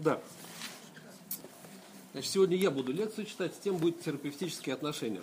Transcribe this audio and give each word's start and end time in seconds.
Да. 0.00 0.18
Значит, 2.12 2.30
сегодня 2.30 2.56
я 2.56 2.70
буду 2.70 2.90
лекцию 2.90 3.26
читать, 3.26 3.54
с 3.54 3.58
тем 3.58 3.76
будет 3.76 4.00
терапевтические 4.00 4.74
отношения. 4.74 5.20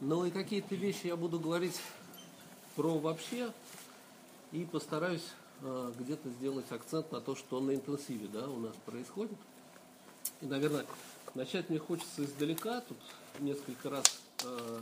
Ну 0.00 0.24
и 0.24 0.30
какие-то 0.50 0.74
вещи 0.74 1.06
я 1.06 1.14
буду 1.14 1.38
говорить 1.38 1.80
про 2.74 2.98
вообще 2.98 3.52
и 4.50 4.64
постараюсь 4.64 5.22
э, 5.62 5.92
где-то 5.96 6.28
сделать 6.28 6.72
акцент 6.72 7.12
на 7.12 7.20
то, 7.20 7.36
что 7.36 7.60
на 7.60 7.72
интенсиве 7.72 8.26
да, 8.26 8.48
у 8.48 8.58
нас 8.58 8.74
происходит. 8.84 9.38
И, 10.40 10.46
наверное, 10.46 10.84
начать 11.36 11.70
мне 11.70 11.78
хочется 11.78 12.24
издалека. 12.24 12.80
Тут 12.80 12.98
несколько 13.38 13.90
раз 13.90 14.20
э, 14.42 14.80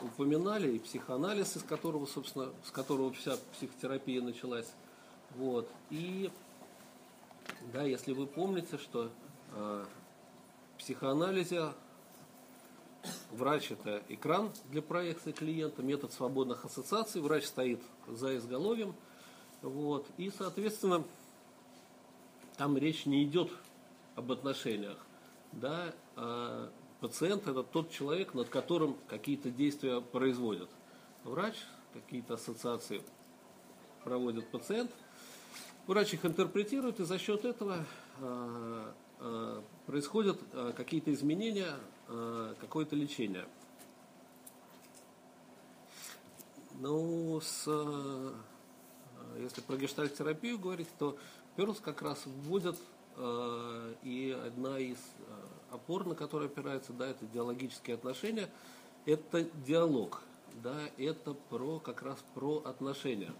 упоминали 0.00 0.76
и 0.76 0.78
психоанализ, 0.78 1.58
из 1.58 1.62
которого, 1.62 2.06
собственно, 2.06 2.48
с 2.66 2.70
которого 2.70 3.12
вся 3.12 3.36
психотерапия 3.52 4.22
началась. 4.22 4.72
Вот. 5.36 5.68
И 5.90 6.30
да, 7.74 7.82
если 7.82 8.14
вы 8.14 8.26
помните, 8.26 8.78
что 8.78 9.10
э, 9.52 9.84
психоанализе 10.78 11.74
Врач– 13.34 13.70
это 13.72 14.02
экран 14.08 14.52
для 14.70 14.80
проекции 14.80 15.32
клиента, 15.32 15.82
метод 15.82 16.12
свободных 16.12 16.64
ассоциаций. 16.64 17.20
Врач 17.20 17.46
стоит 17.46 17.80
за 18.06 18.36
изголовьем. 18.36 18.94
Вот, 19.60 20.06
и, 20.18 20.30
соответственно, 20.30 21.02
там 22.56 22.78
речь 22.78 23.06
не 23.06 23.24
идет 23.24 23.50
об 24.14 24.30
отношениях. 24.30 24.98
Да, 25.50 25.92
а 26.14 26.70
пациент– 27.00 27.46
это 27.48 27.64
тот 27.64 27.90
человек, 27.90 28.34
над 28.34 28.48
которым 28.50 28.96
какие-то 29.08 29.50
действия 29.50 30.00
производят. 30.00 30.70
Врач 31.24 31.56
какие-то 31.92 32.34
ассоциации 32.34 33.02
проводит 34.04 34.48
пациент. 34.48 34.92
Врач 35.88 36.14
их 36.14 36.24
интерпретирует, 36.24 37.00
и 37.00 37.04
за 37.04 37.18
счет 37.18 37.44
этого 37.44 37.84
а, 38.20 38.94
а, 39.18 39.64
происходят 39.86 40.38
а, 40.52 40.72
какие-то 40.72 41.12
изменения 41.12 41.74
Э, 42.08 42.54
какое-то 42.60 42.96
лечение. 42.96 43.46
Ну, 46.74 47.40
с, 47.40 47.64
э, 47.66 48.32
если 49.38 49.60
про 49.62 49.76
гештальт-терапию 49.76 50.58
говорить, 50.58 50.88
то 50.98 51.16
Перлс 51.56 51.80
как 51.80 52.02
раз 52.02 52.22
вводят, 52.26 52.76
э, 53.16 53.94
и 54.02 54.30
одна 54.46 54.78
из 54.78 54.98
опор, 55.70 56.06
на 56.06 56.14
которой 56.14 56.48
опирается, 56.48 56.92
да, 56.92 57.06
это 57.06 57.24
диалогические 57.26 57.94
отношения, 57.94 58.50
это 59.06 59.44
диалог, 59.64 60.22
да, 60.62 60.76
это 60.98 61.32
про, 61.32 61.78
как 61.78 62.02
раз 62.02 62.22
про 62.34 62.58
отношения. 62.58 63.32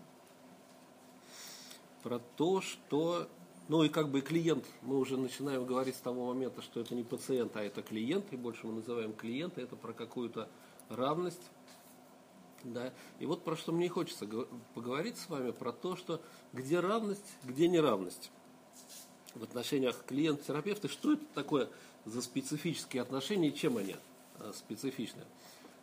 Про 2.02 2.18
то, 2.36 2.60
что 2.60 3.28
ну 3.68 3.82
и 3.82 3.88
как 3.88 4.10
бы 4.10 4.20
клиент, 4.20 4.64
мы 4.82 4.98
уже 4.98 5.16
начинаем 5.16 5.64
говорить 5.64 5.96
с 5.96 6.00
того 6.00 6.26
момента, 6.26 6.60
что 6.60 6.80
это 6.80 6.94
не 6.94 7.02
пациент, 7.02 7.56
а 7.56 7.62
это 7.62 7.82
клиент, 7.82 8.26
и 8.32 8.36
больше 8.36 8.66
мы 8.66 8.74
называем 8.74 9.14
клиента, 9.14 9.60
это 9.60 9.74
про 9.74 9.92
какую-то 9.92 10.48
равность. 10.90 11.40
Да? 12.62 12.92
И 13.20 13.26
вот 13.26 13.42
про 13.42 13.56
что 13.56 13.72
мне 13.72 13.88
хочется 13.88 14.26
поговорить 14.74 15.16
с 15.16 15.28
вами, 15.28 15.50
про 15.50 15.72
то, 15.72 15.96
что 15.96 16.20
где 16.52 16.80
равность, 16.80 17.24
где 17.42 17.68
неравность. 17.68 18.30
В 19.34 19.42
отношениях 19.42 20.04
клиент-терапевта, 20.06 20.88
что 20.88 21.14
это 21.14 21.24
такое 21.34 21.68
за 22.04 22.22
специфические 22.22 23.02
отношения 23.02 23.48
и 23.48 23.54
чем 23.54 23.78
они 23.78 23.96
а, 24.38 24.52
специфичны? 24.52 25.24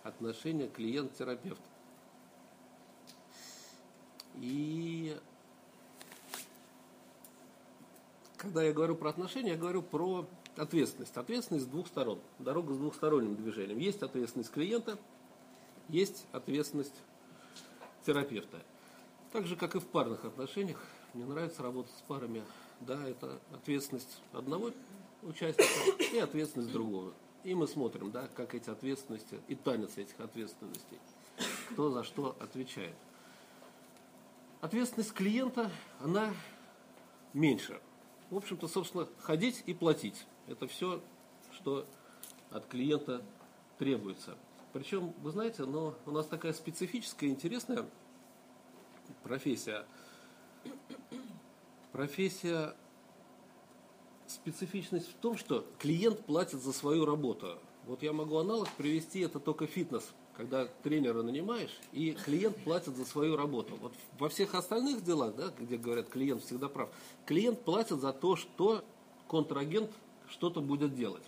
Отношения 0.04 0.68
клиент-терапевт. 0.68 1.62
И 4.36 5.18
когда 8.42 8.64
я 8.64 8.74
говорю 8.74 8.96
про 8.96 9.12
отношения, 9.12 9.52
я 9.52 9.58
говорю 9.58 9.84
про 9.84 10.26
ответственность. 10.58 11.16
Ответственность 11.16 11.66
с 11.66 11.68
двух 11.68 11.88
сторон. 11.88 12.20
Дорога 12.40 12.74
с 12.74 12.78
двухсторонним 12.78 13.36
движением. 13.36 13.78
Есть 13.78 14.02
ответственность 14.02 14.52
клиента, 14.52 14.98
есть 15.90 16.26
ответственность 16.32 16.96
терапевта. 18.04 18.60
Так 19.32 19.46
же, 19.46 19.56
как 19.56 19.76
и 19.76 19.80
в 19.80 19.86
парных 19.86 20.26
отношениях, 20.26 20.84
мне 21.14 21.24
нравится 21.24 21.62
работать 21.62 21.94
с 21.96 22.02
парами. 22.02 22.42
Да, 22.80 23.08
это 23.08 23.40
ответственность 23.54 24.22
одного 24.34 24.72
участника 25.22 25.70
и 26.12 26.18
ответственность 26.18 26.72
другого. 26.72 27.14
И 27.44 27.54
мы 27.54 27.68
смотрим, 27.68 28.10
да, 28.10 28.28
как 28.36 28.56
эти 28.56 28.72
ответственности 28.72 29.40
и 29.50 29.56
танец 29.56 29.98
этих 29.98 30.20
ответственностей, 30.20 30.98
кто 31.70 31.92
за 31.92 32.04
что 32.04 32.36
отвечает. 32.40 32.96
Ответственность 34.62 35.14
клиента, 35.14 35.70
она 36.00 36.34
меньше– 37.34 37.80
в 38.32 38.38
общем-то, 38.38 38.68
собственно, 38.68 39.08
ходить 39.20 39.62
и 39.68 39.74
платить. 39.74 40.26
Это 40.48 40.68
все, 40.68 41.04
что 41.52 41.86
от 42.50 42.66
клиента 42.66 43.22
требуется. 43.78 44.38
Причем, 44.74 45.14
вы 45.22 45.32
знаете, 45.32 45.66
но 45.66 45.96
у 46.06 46.12
нас 46.12 46.26
такая 46.26 46.54
специфическая, 46.54 47.30
интересная 47.30 47.86
профессия. 49.24 49.86
Профессия 51.92 52.74
специфичность 54.28 55.10
в 55.10 55.16
том, 55.16 55.38
что 55.38 55.68
клиент 55.78 56.26
платит 56.26 56.62
за 56.62 56.72
свою 56.72 57.06
работу. 57.06 57.60
Вот 57.86 58.02
я 58.02 58.14
могу 58.14 58.38
аналог 58.38 58.70
привести, 58.78 59.20
это 59.20 59.42
только 59.42 59.68
фитнес 59.68 60.14
когда 60.38 60.66
тренера 60.84 61.22
нанимаешь, 61.22 61.78
и 61.92 62.14
клиент 62.14 62.58
платит 62.64 62.96
за 62.96 63.06
свою 63.06 63.36
работу. 63.36 63.76
Вот 63.82 63.94
во 64.18 64.30
всех 64.30 64.56
остальных 64.56 65.04
делах, 65.04 65.36
да, 65.36 65.52
где 65.60 65.78
говорят, 65.78 66.10
клиент 66.10 66.44
всегда 66.44 66.70
прав, 66.70 66.90
клиент 67.26 67.62
платит 67.62 68.00
за 68.00 68.14
то, 68.14 68.36
что 68.36 68.84
контрагент 69.28 69.92
что-то 70.30 70.62
будет 70.62 70.96
делать. 70.96 71.24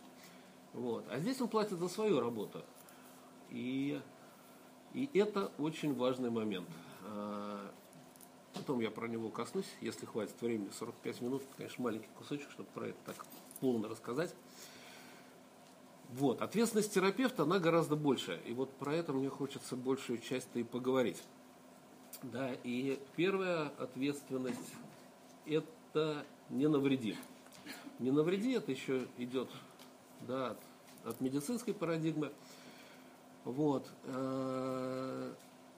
Вот. 0.73 1.05
А 1.09 1.19
здесь 1.19 1.39
он 1.41 1.47
платит 1.47 1.79
за 1.79 1.87
свою 1.87 2.19
работу. 2.19 2.63
И, 3.49 4.01
и 4.93 5.09
это 5.13 5.51
очень 5.59 5.93
важный 5.93 6.31
момент. 6.31 6.67
А, 7.05 7.71
потом 8.53 8.79
я 8.79 8.89
про 8.89 9.07
него 9.07 9.29
коснусь, 9.29 9.69
если 9.81 10.05
хватит 10.05 10.35
времени, 10.41 10.69
45 10.77 11.21
минут, 11.21 11.43
конечно, 11.55 11.83
маленький 11.83 12.09
кусочек, 12.17 12.49
чтобы 12.51 12.69
про 12.73 12.87
это 12.87 12.97
так 13.05 13.25
полно 13.59 13.87
рассказать. 13.87 14.33
Вот. 16.09 16.41
Ответственность 16.41 16.93
терапевта, 16.93 17.43
она 17.43 17.59
гораздо 17.59 17.95
больше. 17.95 18.39
И 18.45 18.53
вот 18.53 18.71
про 18.73 18.93
это 18.93 19.13
мне 19.13 19.29
хочется 19.29 19.75
большую 19.75 20.19
часть-то 20.19 20.59
и 20.59 20.63
поговорить. 20.63 21.21
Да, 22.21 22.51
и 22.63 22.99
первая 23.15 23.71
ответственность– 23.79 24.73
это 25.45 26.25
не 26.49 26.67
навреди. 26.67 27.17
Не 27.99 28.11
навреди, 28.11 28.51
это 28.51 28.71
еще 28.71 29.07
идет 29.17 29.49
да, 30.27 30.51
от, 30.51 30.57
от 31.05 31.21
медицинской 31.21 31.73
парадигмы. 31.73 32.31
Вот. 33.43 33.89
Э, 34.05 35.33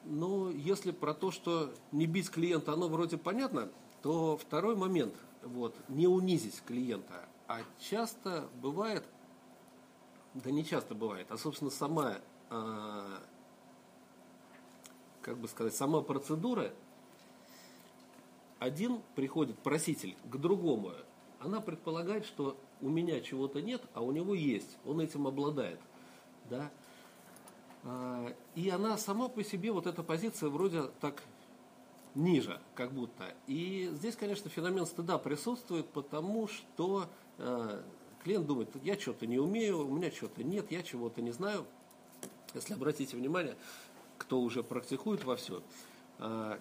но 0.05 0.51
если 0.51 0.91
про 0.91 1.13
то, 1.13 1.31
что 1.31 1.71
не 1.91 2.05
бить 2.05 2.29
клиента, 2.29 2.73
оно 2.73 2.87
вроде 2.87 3.17
понятно, 3.17 3.69
то 4.01 4.37
второй 4.37 4.75
момент, 4.75 5.15
вот, 5.41 5.75
не 5.87 6.07
унизить 6.07 6.61
клиента. 6.65 7.25
А 7.47 7.61
часто 7.79 8.47
бывает, 8.61 9.03
да 10.35 10.51
не 10.51 10.63
часто 10.65 10.93
бывает. 10.95 11.27
А, 11.31 11.37
собственно, 11.37 11.71
сама, 11.71 12.17
э, 12.49 13.17
как 15.21 15.37
бы 15.37 15.47
сказать, 15.47 15.73
сама 15.73 16.01
процедура, 16.01 16.71
один 18.59 19.01
приходит 19.15 19.57
проситель 19.59 20.15
к 20.25 20.37
другому, 20.37 20.91
она 21.39 21.61
предполагает, 21.61 22.25
что 22.25 22.57
у 22.81 22.89
меня 22.89 23.21
чего-то 23.21 23.61
нет, 23.61 23.81
а 23.93 24.01
у 24.01 24.11
него 24.11 24.33
есть, 24.33 24.77
он 24.85 24.99
этим 24.99 25.27
обладает. 25.27 25.79
Да? 26.49 26.71
И 28.55 28.69
она 28.69 28.97
сама 28.97 29.27
по 29.27 29.43
себе, 29.43 29.71
вот 29.71 29.85
эта 29.85 30.01
позиция 30.01 30.49
вроде 30.49 30.83
так 31.01 31.21
ниже, 32.15 32.59
как 32.73 32.91
будто. 32.91 33.35
И 33.45 33.89
здесь, 33.93 34.15
конечно, 34.15 34.49
феномен 34.49 34.85
стыда 34.85 35.17
присутствует, 35.19 35.87
потому 35.89 36.47
что 36.47 37.07
а, 37.37 37.83
Клиент 38.25 38.47
думает, 38.47 38.69
я 38.81 38.99
что-то 38.99 39.27
не 39.27 39.37
умею, 39.37 39.87
у 39.87 39.95
меня 39.95 40.09
что-то 40.09 40.43
нет, 40.43 40.71
я 40.71 40.81
чего-то 40.81 41.21
не 41.21 41.29
знаю. 41.29 41.63
Если 42.55 42.73
обратите 42.73 43.15
внимание, 43.15 43.55
кто 44.17 44.41
уже 44.41 44.63
практикует 44.63 45.23
во 45.23 45.35
все, 45.35 45.61
а, 46.17 46.59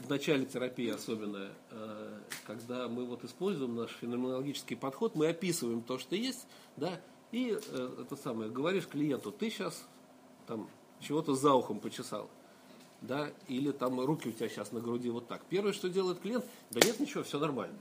в 0.00 0.10
начале 0.10 0.46
терапии 0.46 0.88
особенно, 0.88 1.52
а, 1.70 2.20
когда 2.44 2.88
мы 2.88 3.04
вот 3.04 3.22
используем 3.24 3.76
наш 3.76 3.92
феноменологический 4.00 4.76
подход, 4.76 5.14
мы 5.14 5.28
описываем 5.28 5.82
то, 5.82 5.96
что 5.96 6.16
есть, 6.16 6.48
да, 6.76 7.00
и 7.30 7.56
э, 7.56 8.02
это 8.02 8.16
самое, 8.16 8.50
говоришь 8.50 8.88
клиенту, 8.88 9.30
ты 9.30 9.48
сейчас 9.48 9.86
там 10.48 10.68
чего-то 10.98 11.36
за 11.36 11.54
ухом 11.54 11.78
почесал, 11.78 12.28
да, 13.00 13.30
или 13.46 13.70
там 13.70 14.00
руки 14.00 14.30
у 14.30 14.32
тебя 14.32 14.48
сейчас 14.48 14.72
на 14.72 14.80
груди 14.80 15.08
вот 15.08 15.28
так. 15.28 15.44
Первое, 15.48 15.72
что 15.72 15.88
делает 15.88 16.18
клиент, 16.18 16.44
да 16.72 16.80
нет 16.84 16.98
ничего, 16.98 17.22
все 17.22 17.38
нормально. 17.38 17.78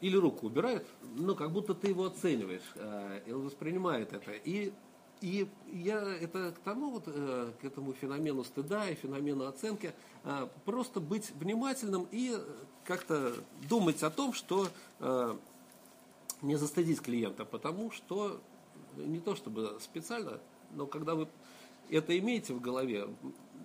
Или 0.00 0.16
руку 0.16 0.46
убирает, 0.46 0.86
ну, 1.16 1.34
как 1.34 1.52
будто 1.52 1.74
ты 1.74 1.88
его 1.88 2.04
оцениваешь, 2.04 2.74
а, 2.76 3.18
и 3.26 3.32
он 3.32 3.46
воспринимает 3.46 4.12
это. 4.12 4.32
И, 4.32 4.72
и 5.20 5.48
я 5.72 6.00
это 6.20 6.52
к 6.52 6.58
тому 6.58 6.90
вот, 6.90 7.04
э, 7.06 7.52
к 7.60 7.64
этому 7.64 7.94
феномену 7.94 8.44
стыда 8.44 8.90
и 8.90 8.94
феномену 8.94 9.46
оценки, 9.46 9.94
а, 10.24 10.50
просто 10.66 11.00
быть 11.00 11.30
внимательным 11.36 12.06
и 12.10 12.36
как-то 12.84 13.34
думать 13.68 14.02
о 14.02 14.10
том, 14.10 14.32
что 14.32 14.68
не 16.42 16.56
застыдить 16.56 17.00
клиента, 17.00 17.44
потому 17.44 17.90
что 17.90 18.40
не 18.96 19.18
то 19.18 19.34
чтобы 19.34 19.78
специально, 19.80 20.38
но 20.72 20.86
когда 20.86 21.14
вы 21.14 21.28
это 21.90 22.16
имеете 22.18 22.52
в 22.52 22.60
голове, 22.60 23.08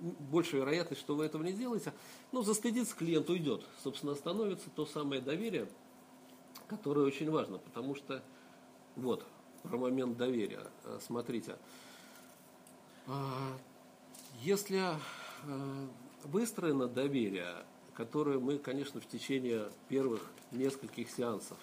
больше 0.02 0.58
вероятность, 0.58 1.02
что 1.02 1.16
вы 1.16 1.26
этого 1.26 1.44
не 1.44 1.54
делаете, 1.54 1.94
ну, 2.32 2.42
застыдиться 2.42 2.96
клиент 2.96 3.30
уйдет. 3.30 3.64
Собственно, 3.84 4.16
становится 4.16 4.70
то 4.76 4.86
самое 4.86 5.22
доверие, 5.22 5.68
которое 6.72 7.06
очень 7.06 7.30
важно, 7.30 7.58
потому 7.58 7.96
что, 7.96 8.24
вот, 8.96 9.26
про 9.64 9.78
момент 9.78 10.18
доверия, 10.18 10.62
э, 10.86 11.00
смотрите, 11.06 11.58
а, 13.08 13.58
если 14.42 14.80
э, 14.80 15.88
выстроено 16.24 16.88
доверие, 16.88 17.66
которое 17.94 18.40
мы, 18.40 18.58
конечно, 18.58 19.02
в 19.02 19.06
течение 19.06 19.70
первых 19.90 20.22
нескольких 20.52 21.12
сеансов 21.12 21.58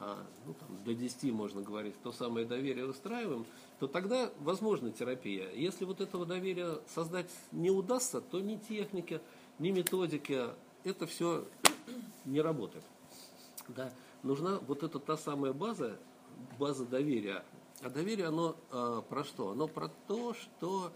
а, 0.00 0.18
ну, 0.46 0.54
там, 0.54 0.84
до 0.84 0.94
10 0.94 1.32
можно 1.32 1.62
говорить, 1.62 1.94
то 2.02 2.10
самое 2.10 2.44
доверие 2.44 2.86
выстраиваем, 2.86 3.46
то 3.78 3.86
тогда 3.86 4.32
возможна 4.40 4.90
терапия. 4.90 5.48
Если 5.52 5.84
вот 5.84 6.00
этого 6.00 6.26
доверия 6.26 6.80
создать 6.88 7.30
не 7.52 7.70
удастся, 7.70 8.20
то 8.20 8.40
ни 8.40 8.56
техники, 8.56 9.20
ни 9.60 9.70
методики, 9.70 10.42
это 10.82 11.06
все 11.06 11.46
не 12.24 12.40
работает. 12.40 12.84
Да. 13.68 13.92
Нужна 14.24 14.58
вот 14.66 14.82
эта 14.82 14.98
та 14.98 15.16
самая 15.18 15.52
база, 15.52 15.98
база 16.58 16.86
доверия. 16.86 17.44
А 17.82 17.90
доверие, 17.90 18.26
оно 18.26 18.56
а, 18.70 19.02
про 19.02 19.22
что? 19.22 19.50
Оно 19.50 19.68
про 19.68 19.88
то, 20.08 20.32
что 20.32 20.92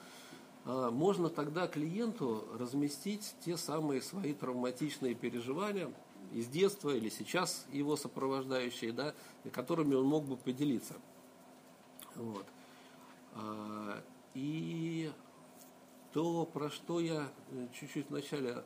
а, 0.64 0.90
можно 0.90 1.28
тогда 1.28 1.66
клиенту 1.66 2.48
разместить 2.58 3.34
те 3.44 3.58
самые 3.58 4.00
свои 4.02 4.32
травматичные 4.32 5.14
переживания– 5.14 5.92
из 6.32 6.46
детства 6.46 6.90
или 6.90 7.08
сейчас 7.08 7.66
его 7.72 7.96
сопровождающие, 7.96 8.92
да, 8.92 9.14
которыми 9.52 9.94
он 9.94 10.04
мог 10.04 10.24
бы 10.24 10.36
поделиться. 10.36 10.94
Вот. 12.16 12.44
А, 13.34 14.02
и 14.34 15.10
то, 16.12 16.44
про 16.44 16.70
что 16.70 17.00
я 17.00 17.28
э, 17.50 17.68
чуть-чуть 17.72 18.10
вначале, 18.10 18.64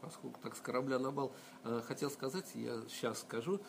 поскольку 0.00 0.40
так 0.40 0.56
с 0.56 0.60
корабля 0.60 0.98
на 0.98 1.10
бал, 1.10 1.32
хотел 1.86 2.10
сказать, 2.10 2.50
я 2.54 2.82
сейчас 2.88 3.20
скажу, 3.20 3.60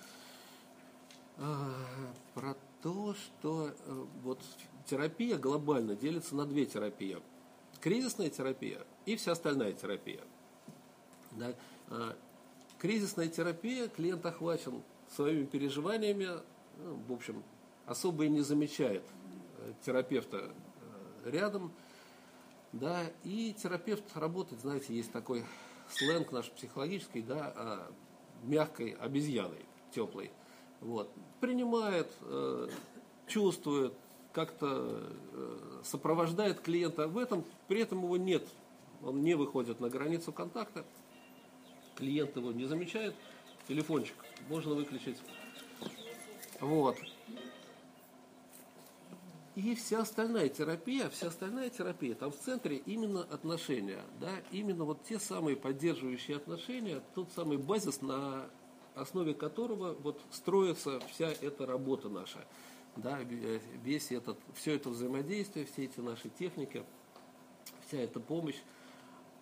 про 2.33 2.55
то, 2.81 3.13
что 3.13 3.67
э, 3.67 4.05
вот 4.23 4.41
терапия 4.85 5.37
глобально 5.37 5.95
делится 5.95 6.35
на 6.35 6.45
две 6.45 6.65
терапии. 6.65 7.17
Кризисная 7.81 8.29
терапия 8.29 8.85
и 9.05 9.15
вся 9.15 9.33
остальная 9.33 9.73
терапия. 9.73 10.21
Да? 11.31 11.53
Кризисная 12.79 13.27
терапия, 13.27 13.87
клиент 13.87 14.25
охвачен 14.25 14.81
своими 15.09 15.45
переживаниями, 15.45 16.29
ну, 16.77 16.99
в 17.07 17.13
общем, 17.13 17.43
особо 17.85 18.25
и 18.25 18.29
не 18.29 18.41
замечает 18.41 19.03
э, 19.57 19.73
терапевта 19.85 20.51
э, 21.23 21.29
рядом, 21.29 21.71
да, 22.73 23.03
и 23.23 23.53
терапевт 23.53 24.03
работает, 24.15 24.61
знаете, 24.61 24.93
есть 24.93 25.11
такой 25.11 25.45
сленг 25.89 26.31
наш 26.31 26.51
психологический, 26.51 27.21
да, 27.21 27.53
а, 27.55 27.91
мягкой 28.43 28.91
обезьяной, 28.91 29.65
теплой, 29.91 30.31
вот, 30.85 31.11
принимает, 31.41 32.11
э, 32.21 32.69
чувствует, 33.27 33.93
как-то 34.31 35.13
сопровождает 35.83 36.59
клиента. 36.59 37.07
В 37.07 37.17
этом, 37.17 37.45
при 37.67 37.81
этом 37.81 38.03
его 38.03 38.17
нет, 38.17 38.45
он 39.01 39.23
не 39.23 39.33
выходит 39.33 39.79
на 39.79 39.89
границу 39.89 40.33
контакта, 40.33 40.85
клиент 41.95 42.35
его 42.35 42.51
не 42.51 42.65
замечает, 42.65 43.15
телефончик 43.67 44.15
можно 44.49 44.73
выключить. 44.73 45.17
Вот. 46.59 46.97
И 49.55 49.73
вся 49.75 50.01
остальная 50.01 50.49
терапия, 50.49 51.09
вся 51.09 51.27
остальная 51.27 51.69
терапия, 51.69 52.13
там 52.13 52.29
в 52.29 52.37
центре 52.37 52.75
именно 52.75 53.21
отношения, 53.21 54.01
да, 54.19 54.31
именно 54.51 54.83
вот 54.83 55.03
те 55.05 55.17
самые 55.17 55.55
поддерживающие 55.55 56.35
отношения, 56.35 57.01
тот 57.13 57.31
самый 57.31 57.57
базис, 57.57 58.01
на 58.01 58.49
основе 58.95 59.33
которого 59.33 59.93
вот 59.93 60.21
строится 60.31 60.99
вся 61.11 61.29
эта 61.29 61.65
работа 61.65 62.09
наша, 62.09 62.45
да, 62.95 63.19
весь 63.19 64.11
этот, 64.11 64.37
все 64.53 64.75
это 64.75 64.89
взаимодействие, 64.89 65.65
все 65.65 65.85
эти 65.85 65.99
наши 65.99 66.29
техники, 66.29 66.83
вся 67.87 67.97
эта 67.99 68.19
помощь. 68.19 68.59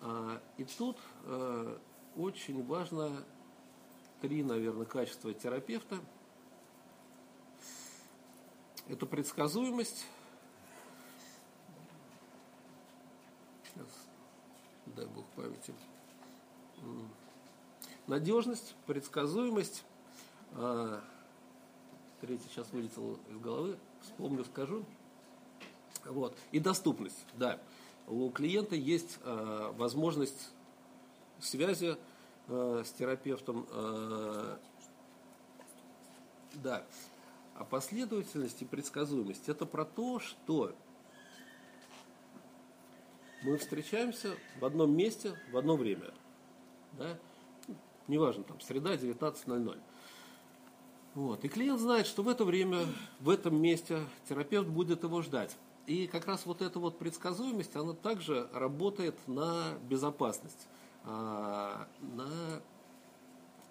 А, 0.01 0.41
и 0.57 0.65
тут 0.65 0.97
а, 1.25 1.79
очень 2.15 2.65
важно 2.65 3.23
три, 4.21 4.43
наверное, 4.43 4.85
качества 4.85 5.33
терапевта. 5.33 5.99
Это 8.87 9.05
предсказуемость. 9.05 10.05
Сейчас, 13.63 13.87
дай 14.87 15.05
Бог 15.05 15.25
памяти. 15.35 15.73
Надежность, 18.07 18.75
предсказуемость. 18.85 19.83
А, 20.53 21.01
третий 22.21 22.47
сейчас 22.49 22.69
вылетел 22.71 23.19
из 23.29 23.37
головы. 23.37 23.77
Вспомню, 24.01 24.43
скажу. 24.45 24.85
Вот. 26.05 26.37
И 26.51 26.59
доступность, 26.59 27.25
да. 27.35 27.59
У 28.07 28.29
клиента 28.29 28.75
есть 28.75 29.17
э, 29.23 29.71
возможность 29.77 30.51
связи 31.39 31.95
э, 32.49 32.83
с 32.85 32.91
терапевтом. 32.91 33.65
Да. 36.55 36.85
А 37.55 37.63
последовательность 37.63 38.61
и 38.61 38.65
предсказуемость 38.65 39.47
это 39.47 39.65
про 39.65 39.85
то, 39.85 40.19
что 40.19 40.75
мы 43.43 43.57
встречаемся 43.57 44.35
в 44.59 44.65
одном 44.65 44.95
месте 44.95 45.37
в 45.51 45.57
одно 45.57 45.75
время. 45.75 46.13
Да? 46.93 47.17
Неважно, 48.07 48.43
там 48.43 48.59
среда 48.59 48.95
19.00. 48.95 49.79
Вот. 51.15 51.45
И 51.45 51.47
клиент 51.47 51.79
знает, 51.79 52.07
что 52.07 52.23
в 52.23 52.27
это 52.27 52.43
время, 52.43 52.85
в 53.19 53.29
этом 53.29 53.61
месте 53.61 53.99
терапевт 54.27 54.67
будет 54.67 55.03
его 55.03 55.21
ждать. 55.21 55.55
И 55.85 56.07
как 56.07 56.25
раз 56.25 56.45
вот 56.45 56.61
эта 56.61 56.79
вот 56.79 56.97
предсказуемость, 56.97 57.75
она 57.75 57.93
также 57.93 58.49
работает 58.53 59.15
на 59.27 59.73
безопасность. 59.89 60.67
А, 61.03 61.87
на 62.01 62.61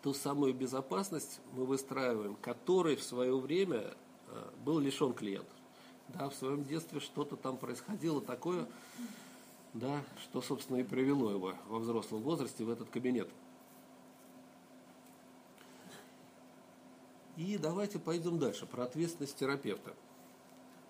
ту 0.02 0.12
самую 0.12 0.52
безопасность 0.52 1.40
мы 1.52 1.64
выстраиваем, 1.64 2.36
которой 2.36 2.96
в 2.96 3.02
свое 3.02 3.36
время 3.38 3.94
а, 4.28 4.52
был 4.64 4.78
лишен 4.78 5.14
клиент. 5.14 5.48
Да, 6.08 6.28
в 6.28 6.34
своем 6.34 6.64
детстве 6.64 7.00
что-то 7.00 7.36
там 7.36 7.56
происходило 7.56 8.20
такое, 8.20 8.66
да, 9.72 10.02
что, 10.22 10.42
собственно, 10.42 10.76
и 10.78 10.82
привело 10.82 11.30
его 11.30 11.54
во 11.68 11.78
взрослом 11.78 12.20
возрасте 12.22 12.64
в 12.64 12.70
этот 12.70 12.90
кабинет. 12.90 13.28
И 17.36 17.56
давайте 17.56 17.98
пойдем 17.98 18.38
дальше, 18.38 18.66
про 18.66 18.84
ответственность 18.84 19.36
терапевта. 19.36 19.94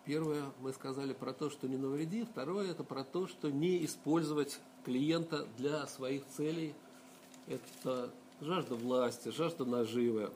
Первое, 0.04 0.44
мы 0.60 0.72
сказали 0.72 1.12
про 1.12 1.32
то, 1.32 1.48
что 1.48 1.68
не 1.68 1.76
навреди. 1.76 2.24
Второе, 2.24 2.72
это 2.72 2.82
про 2.82 3.04
то, 3.04 3.28
что 3.28 3.50
не 3.50 3.84
использовать 3.84 4.58
клиента 4.84 5.46
для 5.56 5.86
своих 5.86 6.26
целей. 6.26 6.74
Это 7.46 8.12
жажда 8.40 8.74
власти, 8.74 9.28
жажда 9.28 9.64
наживы, 9.64 10.32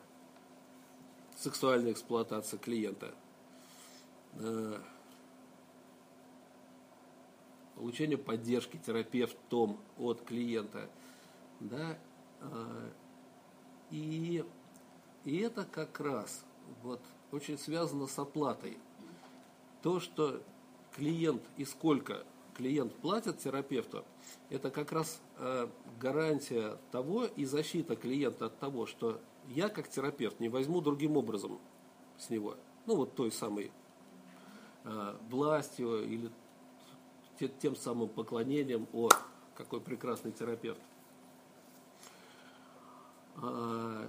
сексуальная 1.36 1.92
эксплуатация 1.92 2.58
клиента, 2.58 3.12
э, 4.34 4.78
получение 7.74 8.18
поддержки 8.18 8.76
терапевтом 8.76 9.78
от 9.98 10.22
клиента. 10.22 10.88
Да? 11.60 11.98
Э, 12.40 12.90
и, 13.90 14.44
и 15.26 15.38
это 15.38 15.64
как 15.64 15.98
раз 16.00 16.44
вот, 16.82 17.00
очень 17.32 17.58
связано 17.58 18.06
с 18.06 18.16
оплатой. 18.18 18.78
То, 19.82 19.98
что 19.98 20.40
клиент 20.94 21.42
и 21.56 21.64
сколько 21.64 22.24
клиент 22.54 22.94
платит 22.94 23.38
терапевту, 23.38 24.04
это 24.50 24.70
как 24.70 24.92
раз 24.92 25.20
э, 25.38 25.66
гарантия 26.00 26.78
того 26.92 27.24
и 27.24 27.44
защита 27.44 27.96
клиента 27.96 28.46
от 28.46 28.58
того, 28.60 28.86
что 28.86 29.20
я 29.48 29.68
как 29.68 29.88
терапевт 29.88 30.38
не 30.38 30.48
возьму 30.48 30.80
другим 30.80 31.16
образом 31.16 31.58
с 32.18 32.30
него, 32.30 32.56
ну 32.86 32.94
вот 32.94 33.16
той 33.16 33.32
самой 33.32 33.72
э, 34.84 35.16
властью 35.28 36.04
или 36.04 36.30
тем 37.58 37.74
самым 37.74 38.08
поклонением, 38.08 38.86
о, 38.92 39.08
какой 39.56 39.80
прекрасный 39.80 40.30
терапевт. 40.30 40.80
А, 43.36 44.04
э, 44.04 44.08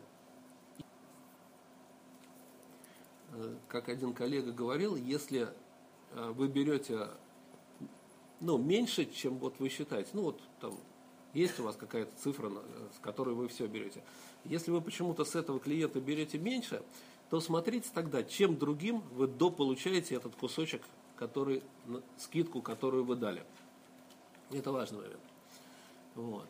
как 3.67 3.89
один 3.89 4.13
коллега 4.13 4.51
говорил, 4.51 4.95
если 4.95 5.49
э, 6.11 6.31
вы 6.35 6.47
берете 6.47 7.07
ну, 8.39 8.57
меньше, 8.57 9.05
чем 9.05 9.37
вот 9.37 9.59
вы 9.59 9.69
считаете, 9.69 10.09
ну 10.13 10.23
вот 10.23 10.41
там 10.59 10.77
есть 11.33 11.59
у 11.59 11.63
вас 11.63 11.75
какая-то 11.75 12.11
цифра, 12.17 12.51
с 12.95 12.99
которой 12.99 13.35
вы 13.35 13.47
все 13.47 13.67
берете. 13.67 14.03
Если 14.45 14.71
вы 14.71 14.81
почему-то 14.81 15.25
с 15.25 15.35
этого 15.35 15.59
клиента 15.59 15.99
берете 15.99 16.37
меньше, 16.37 16.81
то 17.29 17.39
смотрите 17.39 17.89
тогда, 17.93 18.23
чем 18.23 18.57
другим 18.57 19.01
вы 19.11 19.27
дополучаете 19.27 20.15
этот 20.15 20.35
кусочек, 20.35 20.81
который, 21.15 21.61
скидку, 22.17 22.61
которую 22.61 23.03
вы 23.03 23.15
дали. 23.15 23.43
Это 24.51 24.71
важный 24.71 24.99
момент. 24.99 25.19
Вот. 26.15 26.47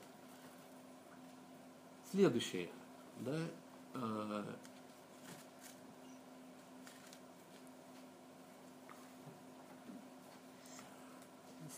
Следующий, 2.12 2.70
да, 3.20 4.46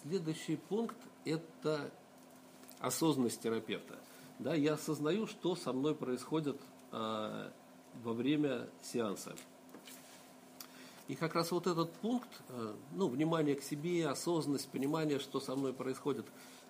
следующий 0.09 0.55
пункт– 0.55 0.97
это 1.25 1.91
осознанность 2.79 3.41
терапевта. 3.41 3.99
Да, 4.39 4.55
я 4.55 4.73
осознаю, 4.73 5.27
что 5.27 5.55
со 5.55 5.71
мной 5.71 5.93
происходит 5.93 6.57
э, 6.91 7.51
во 8.03 8.13
время 8.13 8.67
сеанса. 8.81 9.35
И 11.07 11.13
как 11.13 11.35
раз 11.35 11.51
вот 11.51 11.67
этот 11.67 11.91
пункт, 11.93 12.29
э, 12.49 12.73
ну, 12.93 13.07
внимание 13.07 13.55
к 13.55 13.61
себе, 13.61 14.07
осознанность, 14.07 14.69
понимание, 14.69 15.19
что 15.19 15.39
со 15.39 15.55
мной 15.55 15.73
происходит, 15.73 16.25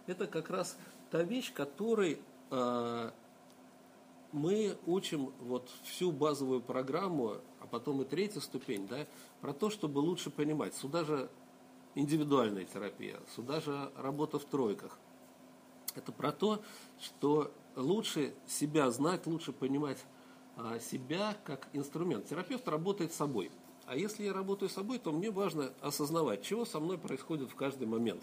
это 0.06 0.28
как 0.28 0.50
раз 0.50 0.78
та 1.10 1.24
вещь, 1.24 1.54
которой 1.54 2.20
э, 2.52 3.12
мы 4.34 4.78
учим 4.86 5.32
вот 5.40 5.70
всю 5.86 6.12
базовую 6.12 6.60
программу, 6.60 7.38
а 7.62 7.68
потом 7.68 8.02
и 8.02 8.06
третью 8.06 8.42
ступень, 8.42 8.86
да, 8.86 9.08
про 9.40 9.54
то, 9.54 9.70
чтобы 9.70 10.00
лучше 10.00 10.30
понимать. 10.30 10.76
Сюда 10.76 11.06
же 11.06 11.30
индивидуальная 11.96 12.66
терапия, 12.66 13.20
сюда 13.36 13.60
же 13.60 13.92
работа 13.96 14.40
в 14.40 14.46
тройках. 14.46 14.98
Это 15.96 16.12
про 16.12 16.32
то, 16.32 16.62
что 17.00 17.52
лучше 17.76 18.34
себя 18.48 18.90
знать, 18.92 19.26
лучше 19.28 19.52
понимать 19.52 20.04
а, 20.56 20.80
себя 20.80 21.38
как 21.44 21.68
инструмент. 21.74 22.28
Терапевт 22.28 22.68
работает 22.68 23.14
собой. 23.14 23.52
А 23.86 23.96
если 23.96 24.24
я 24.24 24.34
работаю 24.34 24.70
собой, 24.70 25.00
то 25.00 25.12
мне 25.12 25.32
важно 25.32 25.74
осознавать, 25.82 26.44
чего 26.44 26.66
со 26.66 26.80
мной 26.80 26.98
происходит 26.98 27.50
в 27.50 27.56
каждый 27.56 27.88
момент. 27.88 28.22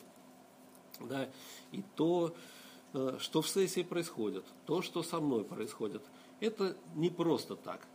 Да, 1.00 1.28
и 1.72 1.82
то, 1.96 2.34
э, 2.94 3.16
что 3.18 3.42
в 3.42 3.48
сессии 3.48 3.82
происходит, 3.82 4.44
то, 4.64 4.80
что 4.80 5.02
со 5.02 5.18
мной 5.18 5.44
происходит, 5.44 6.02
это 6.40 6.76
не 6.94 7.10
просто 7.10 7.56
так. 7.56 7.86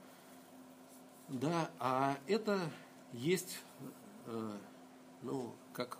Да, 1.29 1.71
а 1.79 2.17
это 2.27 2.59
есть, 3.13 3.59
э, 4.25 4.57
ну, 5.21 5.53
как, 5.73 5.97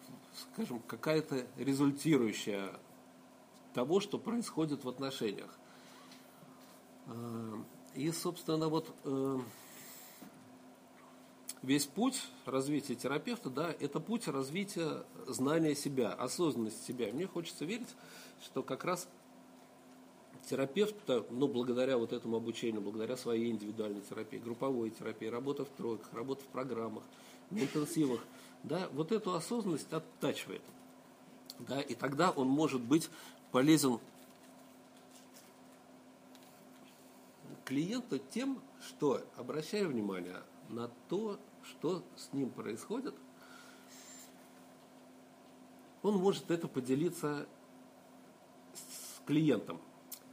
скажем, 0.54 0.80
какая-то 0.80 1.46
результирующая 1.58 2.72
того, 3.74 4.00
что 4.00 4.18
происходит 4.18 4.84
в 4.84 4.90
отношениях. 4.90 5.58
Э, 7.08 7.58
и, 7.96 8.12
собственно, 8.12 8.68
вот 8.68 8.94
э, 9.04 9.40
весь 11.62 11.86
путь 11.86 12.22
развития 12.46 12.96
терапевта, 12.96 13.50
да, 13.50 13.76
это 13.80 14.00
путь 14.00 14.28
развития 14.28 15.04
знания 15.28 15.76
себя, 15.76 16.12
осознанности 16.14 16.88
себя. 16.88 17.12
Мне 17.14 17.28
хочется 17.28 17.66
верить, 17.66 17.90
что 18.44 18.64
как 18.64 18.84
раз 18.84 19.08
терапевт, 20.50 20.96
ну, 21.30 21.48
благодаря 21.48 21.98
вот 21.98 22.14
этому 22.14 22.38
обучению, 22.38 22.82
благодаря 22.82 23.16
своей 23.16 23.52
индивидуальной 23.52 24.02
терапии, 24.02 24.38
групповой 24.38 24.90
терапии, 24.90 25.28
работа 25.28 25.66
в 25.66 25.70
тройках, 25.70 26.12
работа 26.14 26.44
в 26.44 26.48
программах, 26.48 27.04
на 27.52 27.60
интенсивах, 27.60 28.22
да, 28.64 28.90
вот 28.94 29.12
эту 29.12 29.34
осознанность 29.34 29.92
оттачивает. 29.92 30.62
Да, 31.60 31.82
и 31.82 31.94
тогда 31.94 32.32
он 32.32 32.48
может 32.48 32.82
быть 32.82 33.10
полезен 33.52 34.00
клиенту 37.66 38.20
тем, 38.20 38.62
что, 38.82 39.22
обращая 39.38 39.88
внимание 39.88 40.42
на 40.70 40.90
то, 41.08 41.40
что 41.64 42.04
с 42.16 42.34
ним 42.34 42.50
происходит, 42.50 43.16
он 46.02 46.16
может 46.16 46.50
это 46.50 46.68
поделиться 46.68 47.48
с 48.74 49.22
клиентом. 49.26 49.80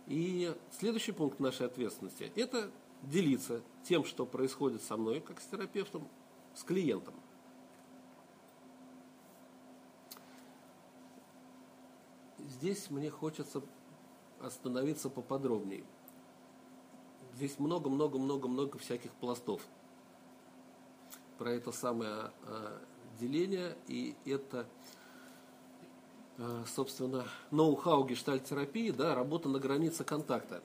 И 0.07 0.55
следующий 0.79 1.13
пункт 1.13 1.39
нашей 1.39 1.67
ответственности– 1.67 2.33
это 2.37 2.71
делиться 3.03 3.63
тем, 3.85 4.05
что 4.05 4.25
происходит 4.25 4.83
со 4.83 4.97
мной, 4.97 5.21
как 5.21 5.41
с 5.41 5.47
терапевтом, 5.47 6.09
с 6.55 6.63
клиентом. 6.63 7.15
Здесь 12.59 12.91
мне 12.91 13.09
хочется 13.09 13.63
остановиться 14.41 15.09
поподробнее. 15.09 15.85
Здесь 17.37 17.57
много-много-много-много 17.61 18.79
всяких 18.79 19.13
пластов 19.13 19.63
про 21.39 21.53
это 21.53 21.71
самое 21.71 22.33
э, 22.47 22.79
деление, 23.21 23.77
и 23.87 24.17
это, 24.27 24.67
э, 26.39 26.65
собственно, 26.67 27.27
ноу-хау 27.53 28.05
гештальтерапии, 28.05 28.91
да, 28.91 29.15
работа 29.15 29.49
на 29.49 29.61
границе 29.61 30.03
контакта. 30.03 30.61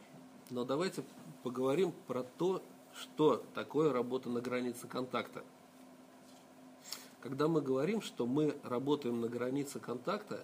Но 0.50 0.65
давайте 0.65 1.03
поговорим 1.43 1.93
про 2.07 2.23
то, 2.23 2.63
что 2.95 3.43
такое 3.53 3.93
работа 3.93 4.29
на 4.29 4.41
границе 4.41 4.88
контакта. 4.88 5.43
Когда 7.21 7.47
мы 7.47 7.62
говорим, 7.62 8.01
что 8.01 8.25
мы 8.25 8.57
работаем 8.63 9.21
на 9.21 9.29
границе 9.29 9.79
контакта, 9.79 10.43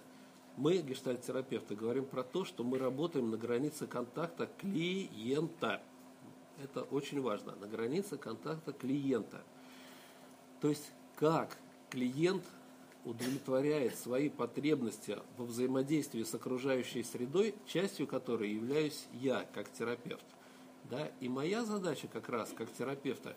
мы, 0.56 0.78
гештальтерапевты, 0.78 1.74
говорим 1.74 2.04
про 2.04 2.22
то, 2.22 2.44
что 2.44 2.64
мы 2.64 2.78
работаем 2.78 3.30
на 3.30 3.36
границе 3.36 3.86
контакта 3.86 4.48
клиента. 4.58 5.82
Это 6.62 6.82
очень 6.82 7.20
важно, 7.20 7.54
на 7.56 7.66
границе 7.66 8.16
контакта 8.16 8.72
клиента– 8.72 9.42
то 10.60 10.68
есть 10.68 10.92
как 11.16 11.56
клиент 11.88 12.44
удовлетворяет 13.04 13.96
свои 13.96 14.28
потребности 14.28 15.18
во 15.38 15.46
взаимодействии 15.46 16.22
с 16.22 16.34
окружающей 16.34 17.02
средой, 17.02 17.54
частью 17.66 18.06
которой 18.06 18.52
являюсь 18.52 19.06
я, 19.14 19.46
как 19.54 19.72
терапевт. 19.72 20.24
Да? 20.90 21.10
И 21.20 21.28
моя 21.28 21.64
задача 21.64 22.08
как 22.08 22.28
раз, 22.28 22.52
как 22.54 22.70
терапевта, 22.72 23.34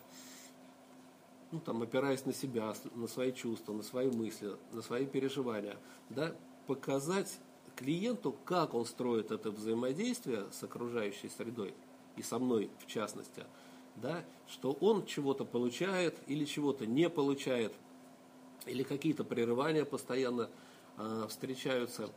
ну, 1.50 1.60
там, 1.60 1.82
опираясь 1.82 2.26
на 2.26 2.34
себя, 2.34 2.74
на 2.94 3.06
свои 3.06 3.32
чувства, 3.32 3.72
на 3.72 3.82
свои 3.82 4.10
мысли, 4.10 4.56
на 4.72 4.82
свои 4.82 5.06
переживания, 5.06 5.78
да, 6.10 6.34
показать 6.66 7.38
клиенту, 7.76 8.34
как 8.44 8.74
он 8.74 8.86
строит 8.86 9.30
это 9.30 9.50
взаимодействие 9.50 10.46
с 10.52 10.62
окружающей 10.62 11.28
средой, 11.28 11.74
и 12.16 12.22
со 12.22 12.38
мной 12.38 12.70
в 12.78 12.86
частности– 12.86 13.44
да, 13.96 14.24
что 14.48 14.72
он 14.72 15.06
чего-то 15.06 15.44
получает 15.44 16.18
или 16.26 16.44
чего-то 16.44 16.86
не 16.86 17.08
получает, 17.08 17.72
или 18.66 18.82
какие-то 18.82 19.24
прерывания 19.24 19.84
постоянно 19.84 20.48
э, 20.96 21.26
встречаются. 21.28 22.10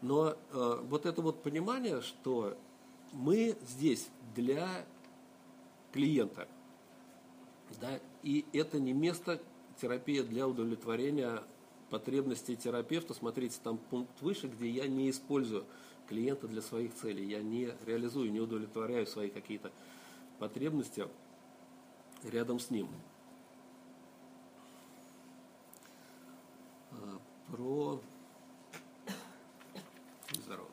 Но 0.00 0.30
э, 0.30 0.80
вот 0.88 1.06
это 1.06 1.22
вот 1.22 1.42
понимание, 1.42 2.00
что 2.00 2.56
мы 3.12 3.56
здесь 3.68 4.08
для 4.34 4.84
клиента, 5.92 6.48
да, 7.80 8.00
и 8.22 8.44
это 8.52 8.78
не 8.80 8.92
место 8.92 9.40
терапии 9.80 10.20
для 10.20 10.46
удовлетворения 10.46 11.42
потребностей 11.92 12.56
терапевта. 12.56 13.12
Смотрите, 13.12 13.58
там 13.62 13.76
пункт 13.76 14.22
выше, 14.22 14.48
где 14.48 14.66
я 14.66 14.88
не 14.88 15.10
использую 15.10 15.66
клиента 16.08 16.48
для 16.48 16.62
своих 16.62 16.94
целей, 16.94 17.26
я 17.26 17.42
не 17.42 17.70
реализую, 17.84 18.32
не 18.32 18.40
удовлетворяю 18.40 19.06
свои 19.06 19.28
какие-то 19.28 19.70
потребности 20.38 21.06
рядом 22.24 22.58
с 22.60 22.70
ним. 22.70 22.88
А, 26.92 27.20
про 27.48 28.00
здорово. 30.42 30.70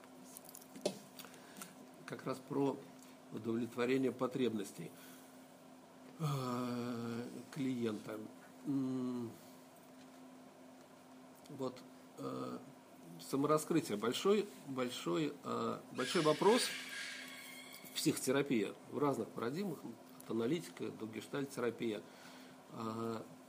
Как 2.05 2.25
раз 2.25 2.39
про 2.47 2.77
удовлетворение 3.33 4.13
потребностей 4.13 4.89
а, 6.19 7.25
клиента. 7.51 8.17
Вот 11.49 11.75
а, 12.17 12.59
самораскрытие. 13.29 13.97
Большой, 13.97 14.47
большой, 14.67 15.33
большой 15.95 16.21
вопрос– 16.21 16.63
психотерапия 17.99 18.73
в 18.91 18.97
разных 18.97 19.27
парадигмах, 19.29 19.77
от 20.23 20.31
аналитика 20.31 20.85
до 20.91 21.05
гештальтерапия, 21.05 22.01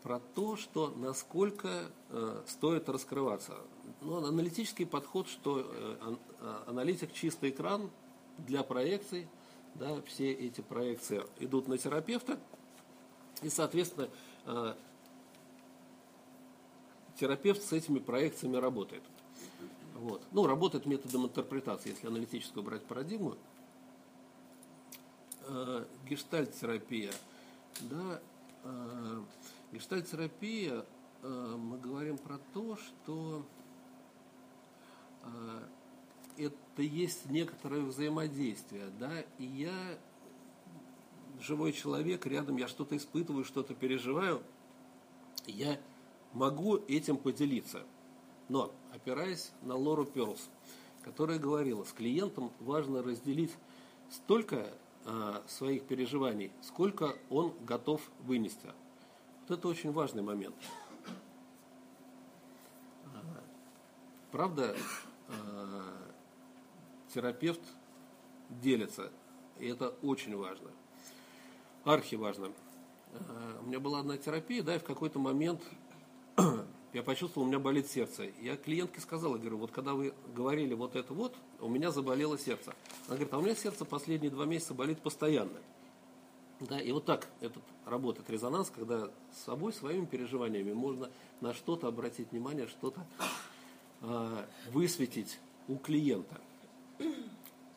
про 0.02 0.18
то, 0.34 0.56
что 0.56 0.88
насколько 0.96 1.90
э, 2.08 2.42
стоит 2.46 2.88
раскрываться. 2.88 3.58
ну, 4.00 4.16
аналитический 4.16 4.86
подход, 4.86 5.28
что 5.28 5.60
э, 5.60 6.16
а, 6.40 6.64
аналитик 6.66 7.12
чистый 7.12 7.50
экран 7.50 7.90
для 8.38 8.62
проекций, 8.62 9.28
да, 9.74 10.00
все 10.06 10.32
эти 10.32 10.62
проекции 10.62 11.22
идут 11.38 11.68
на 11.68 11.76
терапевта, 11.76 12.40
и, 13.42 13.50
соответственно, 13.50 14.08
э, 14.46 14.74
терапевт 17.20 17.62
с 17.62 17.72
этими 17.72 17.98
проекциями 17.98 18.56
работает. 18.56 19.02
Вот. 19.94 20.22
Ну, 20.32 20.46
работает 20.46 20.86
методом 20.86 21.26
интерпретации, 21.26 21.90
если 21.90 22.06
аналитическую 22.06 22.64
брать 22.64 22.82
парадигму. 22.84 23.36
Э, 25.46 25.84
гештальт-терапия. 26.08 27.12
Да, 27.82 28.20
э, 28.64 29.22
гештальт-терапия, 29.72 30.86
э, 31.22 31.56
мы 31.58 31.78
говорим 31.78 32.16
про 32.16 32.38
то, 32.54 32.76
что 32.76 33.44
э, 35.22 35.60
это 36.38 36.82
есть 36.82 37.26
некоторое 37.26 37.82
взаимодействие, 37.82 38.86
да, 38.98 39.20
и 39.38 39.44
я 39.44 39.98
живой 41.38 41.72
человек, 41.72 42.26
рядом 42.26 42.56
я 42.56 42.66
что-то 42.66 42.96
испытываю, 42.96 43.44
что-то 43.44 43.74
переживаю, 43.74 44.42
я 45.46 45.78
могу 46.32 46.76
этим 46.76 47.16
поделиться. 47.16 47.84
Но, 48.48 48.72
опираясь 48.92 49.52
на 49.62 49.76
Лору 49.76 50.04
Перлс, 50.04 50.48
которая 51.02 51.38
говорила, 51.38 51.84
с 51.84 51.92
клиентом 51.92 52.52
важно 52.60 53.02
разделить 53.02 53.52
столько 54.10 54.72
э, 55.04 55.42
своих 55.46 55.84
переживаний, 55.84 56.52
сколько 56.62 57.16
он 57.30 57.54
готов 57.64 58.00
вынести. 58.20 58.72
Вот 59.42 59.58
это 59.58 59.68
очень 59.68 59.92
важный 59.92 60.22
момент. 60.22 60.54
Правда, 64.30 64.76
э, 65.28 65.82
терапевт 67.12 67.60
делится, 68.48 69.10
и 69.58 69.66
это 69.66 69.88
очень 70.02 70.36
важно. 70.36 70.70
Архи 71.84 72.14
важно. 72.14 72.52
У 73.62 73.66
меня 73.66 73.80
была 73.80 74.00
одна 74.00 74.16
терапия, 74.18 74.62
да, 74.62 74.76
и 74.76 74.78
в 74.78 74.84
какой-то 74.84 75.18
момент 75.18 75.62
я 76.92 77.02
почувствовал, 77.02 77.46
у 77.46 77.48
меня 77.48 77.58
болит 77.58 77.88
сердце. 77.88 78.30
Я 78.40 78.56
клиентке 78.56 79.00
сказал, 79.00 79.34
я 79.34 79.38
говорю, 79.38 79.58
вот 79.58 79.70
когда 79.70 79.94
вы 79.94 80.14
говорили 80.34 80.74
вот 80.74 80.96
это 80.96 81.12
вот, 81.12 81.34
у 81.60 81.68
меня 81.68 81.90
заболело 81.90 82.38
сердце. 82.38 82.74
Она 83.06 83.16
говорит, 83.16 83.32
а 83.32 83.38
у 83.38 83.42
меня 83.42 83.54
сердце 83.54 83.84
последние 83.84 84.30
два 84.30 84.46
месяца 84.46 84.74
болит 84.74 85.00
постоянно. 85.00 85.58
Да, 86.60 86.78
и 86.78 86.92
вот 86.92 87.06
так 87.06 87.26
этот 87.40 87.62
работает 87.86 88.28
резонанс, 88.28 88.70
когда 88.70 89.10
с 89.32 89.44
собой, 89.44 89.72
своими 89.72 90.04
переживаниями 90.04 90.72
можно 90.72 91.10
на 91.40 91.54
что-то 91.54 91.88
обратить 91.88 92.32
внимание, 92.32 92.66
что-то 92.66 93.06
э, 94.02 94.44
высветить 94.70 95.40
у 95.68 95.76
клиента. 95.76 96.38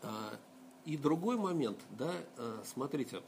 А, 0.01 0.38
и 0.84 0.98
другой 0.98 1.38
момент, 1.38 1.79
да, 1.91 2.13
э, 2.36 2.62
смотрите, 2.65 3.22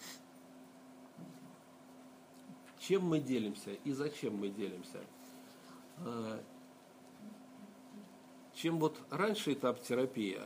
чем 2.79 3.03
мы 3.03 3.21
делимся 3.21 3.71
и 3.85 3.93
зачем 3.93 4.35
мы 4.35 4.49
делимся– 4.49 4.99
Э, 5.14 5.14
чем 8.53 8.79
вот 8.79 8.97
раньше 9.09 9.53
этап 9.53 9.81
терапии, 9.81 10.39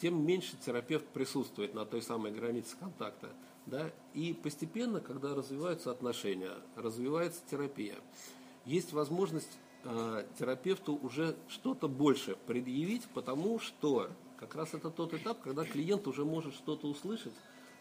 тем 0.00 0.24
меньше 0.24 0.56
терапевт 0.64 1.06
присутствует 1.08 1.74
на 1.74 1.84
той 1.84 2.02
самой 2.02 2.32
границе 2.32 2.76
контакта. 2.78 3.30
Да? 3.66 3.90
И 4.14 4.32
постепенно, 4.32 5.00
когда 5.00 5.34
развиваются 5.34 5.90
отношения, 5.90 6.52
развивается 6.74 7.40
терапия, 7.50 7.96
есть 8.64 8.92
возможность 8.92 9.58
э, 9.84 10.24
терапевту 10.38 10.98
уже 11.02 11.36
что-то 11.48 11.88
больше 11.88 12.36
предъявить, 12.46 13.04
потому 13.14 13.58
что 13.58 14.08
как 14.38 14.54
раз 14.54 14.74
это 14.74 14.90
тот 14.90 15.12
этап, 15.12 15.40
когда 15.42 15.64
клиент 15.64 16.06
уже 16.06 16.24
может 16.24 16.54
что-то 16.54 16.88
услышать 16.88 17.34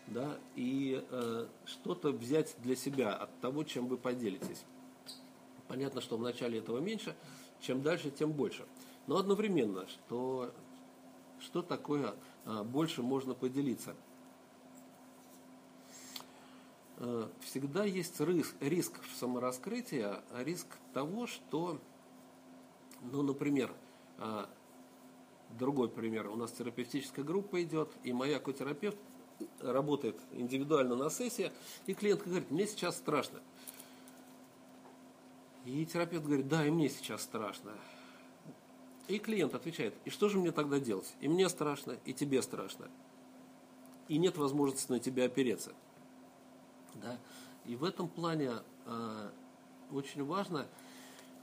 да, 0.08 0.38
и 0.56 1.04
э, 1.10 1.48
что-то 1.66 2.12
взять 2.12 2.56
для 2.60 2.76
себя 2.76 3.14
от 3.14 3.40
того, 3.40 3.64
чем 3.64 3.88
вы 3.88 3.98
поделитесь. 3.98 4.64
Понятно, 5.70 6.02
что 6.02 6.18
в 6.18 6.22
начале 6.22 6.58
этого 6.58 6.80
меньше, 6.80 7.16
чем 7.62 7.84
дальше, 7.84 8.10
тем 8.10 8.32
больше. 8.32 8.66
Но 9.06 9.18
одновременно, 9.18 9.88
что, 9.88 10.52
что 11.40 11.62
такое 11.62 12.16
а, 12.46 12.64
больше 12.64 13.04
можно 13.04 13.36
поделиться? 13.36 13.96
А, 16.98 17.32
всегда 17.42 17.86
есть 17.86 18.20
риск, 18.20 18.56
риск 18.60 18.94
самораскрытия, 19.20 20.24
риск 20.40 20.66
того, 20.92 21.28
что, 21.28 21.80
ну, 23.04 23.22
например, 23.22 23.72
а, 24.18 24.50
другой 25.52 25.88
пример, 25.88 26.30
у 26.30 26.36
нас 26.36 26.52
терапевтическая 26.52 27.24
группа 27.24 27.62
идет, 27.62 27.92
и 28.04 28.12
моя 28.12 28.40
котерапевт 28.40 28.98
работает 29.60 30.20
индивидуально 30.32 30.96
на 30.96 31.12
сессии, 31.12 31.52
и 31.86 31.94
клиент 31.94 32.24
говорит, 32.24 32.50
мне 32.50 32.66
сейчас 32.66 32.98
страшно. 32.98 33.40
И 35.70 35.86
терапевт 35.86 36.26
говорит, 36.26 36.48
да, 36.48 36.66
и 36.66 36.72
мне 36.72 36.90
сейчас 36.90 37.22
страшно. 37.22 37.72
И 39.08 39.20
клиент 39.20 39.54
отвечает, 39.54 39.94
и 40.04 40.10
что 40.10 40.28
же 40.28 40.40
мне 40.40 40.52
тогда 40.52 40.80
делать? 40.80 41.14
И 41.22 41.28
мне 41.28 41.48
страшно, 41.48 41.98
и 42.06 42.14
тебе 42.14 42.42
страшно. 42.42 42.88
И 44.08 44.18
нет 44.18 44.36
возможности 44.38 44.92
на 44.92 45.00
тебя 45.00 45.26
опереться. 45.26 45.74
Да? 46.96 47.20
И 47.66 47.76
в 47.76 47.84
этом 47.84 48.08
плане 48.08 48.54
э, 48.88 49.30
очень 49.92 50.26
важно, 50.26 50.66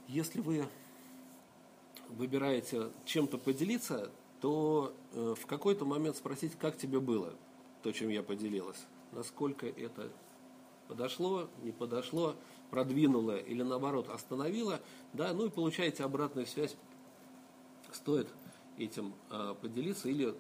если 0.08 0.40
вы 0.40 0.66
выбираете 2.08 2.90
чем-то 3.04 3.38
поделиться, 3.38 4.10
то 4.40 4.92
э, 5.12 5.34
в 5.40 5.46
какой-то 5.46 5.84
момент 5.84 6.16
спросить, 6.16 6.56
как 6.58 6.76
тебе 6.76 6.98
было, 6.98 7.32
то, 7.84 7.92
чем 7.92 8.08
я 8.08 8.24
поделилась. 8.24 8.86
Насколько 9.12 9.68
это 9.68 10.10
подошло, 10.88 11.48
не 11.62 11.70
подошло 11.70 12.34
продвинула 12.70 13.36
или 13.36 13.62
наоборот 13.62 14.08
остановила, 14.08 14.80
да, 15.12 15.32
ну 15.32 15.46
и 15.46 15.50
получаете 15.50 16.04
обратную 16.04 16.46
связь, 16.46 16.76
стоит 17.92 18.28
этим 18.76 19.14
э, 19.30 19.54
поделиться 19.60 20.08
или 20.08 20.34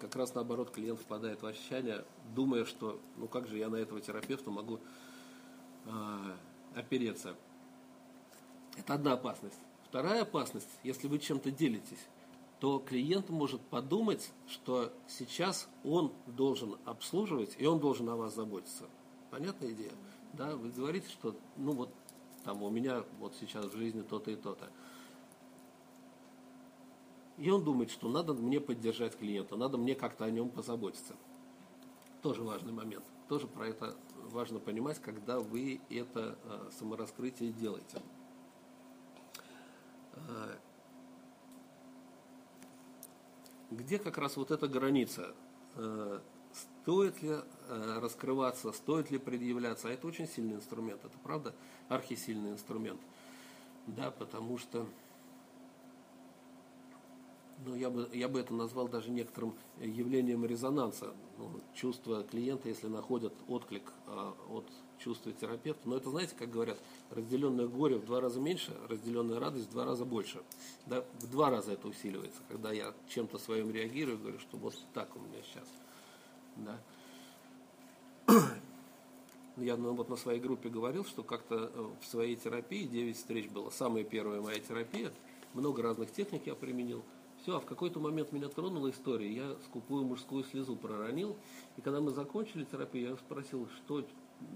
как 0.00 0.16
раз 0.16 0.34
наоборот 0.34 0.70
клиент 0.70 1.00
впадает 1.00 1.42
в 1.42 1.46
ощущение, 1.46 2.04
думая, 2.34 2.64
что 2.64 3.00
ну 3.16 3.28
как 3.28 3.46
же 3.46 3.58
я 3.58 3.68
на 3.68 3.76
этого 3.76 4.00
терапевта 4.00 4.50
могу 4.50 4.80
э, 5.84 5.90
опереться. 6.74 7.36
Это 8.76 8.94
одна 8.94 9.12
опасность. 9.12 9.58
Вторая 9.88 10.22
опасность, 10.22 10.68
если 10.82 11.06
вы 11.06 11.18
чем-то 11.18 11.50
делитесь, 11.50 12.08
то 12.60 12.78
клиент 12.78 13.28
может 13.28 13.60
подумать, 13.60 14.32
что 14.48 14.92
сейчас 15.06 15.68
он 15.84 16.12
должен 16.26 16.78
обслуживать 16.84 17.54
и 17.58 17.66
он 17.66 17.78
должен 17.78 18.08
о 18.08 18.16
вас 18.16 18.34
заботиться. 18.34 18.84
Понятная 19.30 19.72
идея? 19.72 19.90
Да, 20.32 20.56
вы 20.56 20.70
говорите, 20.70 21.08
что, 21.08 21.36
ну 21.56 21.72
вот, 21.72 21.90
там 22.44 22.62
у 22.62 22.70
меня 22.70 23.04
вот 23.18 23.34
сейчас 23.38 23.66
в 23.66 23.76
жизни 23.76 24.02
то-то 24.02 24.30
и 24.30 24.36
то-то. 24.36 24.68
И 27.38 27.50
он 27.50 27.64
думает, 27.64 27.90
что 27.90 28.08
надо 28.08 28.34
мне 28.34 28.60
поддержать 28.60 29.16
клиента, 29.16 29.56
надо 29.56 29.78
мне 29.78 29.94
как-то 29.94 30.24
о 30.24 30.30
нем 30.30 30.48
позаботиться. 30.48 31.14
Тоже 32.22 32.42
важный 32.42 32.72
момент. 32.72 33.04
Тоже 33.28 33.46
про 33.46 33.66
это 33.66 33.96
важно 34.14 34.60
понимать, 34.60 35.00
когда 35.00 35.40
вы 35.40 35.80
это 35.90 36.38
э, 36.44 36.70
самораскрытие 36.78 37.52
делаете. 37.52 38.00
Э, 40.14 40.56
где 43.70 43.98
как 43.98 44.18
раз 44.18 44.36
вот 44.36 44.50
эта 44.50 44.68
граница? 44.68 45.34
Э, 45.76 46.20
Стоит 46.52 47.22
ли 47.22 47.30
э, 47.30 47.98
раскрываться, 48.00 48.72
стоит 48.72 49.10
ли 49.10 49.18
предъявляться? 49.18 49.88
А 49.88 49.92
это 49.92 50.06
очень 50.06 50.28
сильный 50.28 50.56
инструмент, 50.56 51.04
это 51.04 51.16
правда 51.22 51.54
архисильный 51.88 52.50
инструмент. 52.50 53.00
Да, 53.86 54.10
потому 54.10 54.58
что 54.58 54.86
ну, 57.64 57.76
я, 57.76 57.90
бы, 57.90 58.08
я 58.12 58.28
бы 58.28 58.40
это 58.40 58.52
назвал 58.54 58.88
даже 58.88 59.10
некоторым 59.10 59.54
явлением 59.80 60.44
резонанса. 60.44 61.14
Ну, 61.38 61.60
чувство 61.74 62.24
клиента, 62.24 62.68
если 62.68 62.88
находят 62.88 63.32
отклик 63.48 63.92
а, 64.06 64.34
от 64.50 64.64
чувства 64.98 65.32
терапевта. 65.32 65.88
Но 65.88 65.96
это, 65.96 66.10
знаете, 66.10 66.34
как 66.38 66.50
говорят, 66.50 66.78
разделенное 67.10 67.66
горе 67.66 67.96
в 67.96 68.04
два 68.04 68.20
раза 68.20 68.40
меньше, 68.40 68.76
разделенная 68.88 69.38
радость 69.38 69.68
в 69.68 69.72
два 69.72 69.84
раза 69.84 70.04
больше. 70.04 70.42
Да, 70.86 71.04
в 71.20 71.30
два 71.30 71.50
раза 71.50 71.72
это 71.72 71.88
усиливается, 71.88 72.40
когда 72.48 72.72
я 72.72 72.94
чем-то 73.08 73.38
своим 73.38 73.70
реагирую, 73.70 74.18
говорю, 74.18 74.38
что 74.38 74.56
вот 74.56 74.74
так 74.94 75.14
у 75.16 75.20
меня 75.20 75.42
сейчас. 75.42 75.66
Да. 76.56 76.78
Я 79.56 79.76
ну, 79.76 79.92
вот 79.94 80.08
на 80.08 80.16
своей 80.16 80.40
группе 80.40 80.68
говорил, 80.68 81.04
что 81.04 81.22
как-то 81.22 81.70
э, 81.72 81.88
в 82.00 82.06
своей 82.06 82.36
терапии 82.36 82.84
9 82.84 83.16
встреч 83.16 83.48
было. 83.48 83.70
Самая 83.70 84.04
первая 84.04 84.40
моя 84.40 84.58
терапия. 84.60 85.12
Много 85.54 85.82
разных 85.82 86.12
техник 86.12 86.46
я 86.46 86.54
применил. 86.54 87.02
Все, 87.42 87.56
а 87.56 87.60
в 87.60 87.66
какой-то 87.66 87.98
момент 87.98 88.32
меня 88.32 88.48
тронула 88.48 88.90
история. 88.90 89.30
Я 89.30 89.56
скупую 89.66 90.04
мужскую 90.04 90.44
слезу 90.44 90.76
проронил. 90.76 91.36
И 91.76 91.80
когда 91.80 92.00
мы 92.00 92.12
закончили 92.12 92.64
терапию, 92.64 93.10
я 93.10 93.16
спросил, 93.16 93.68
что 93.76 94.04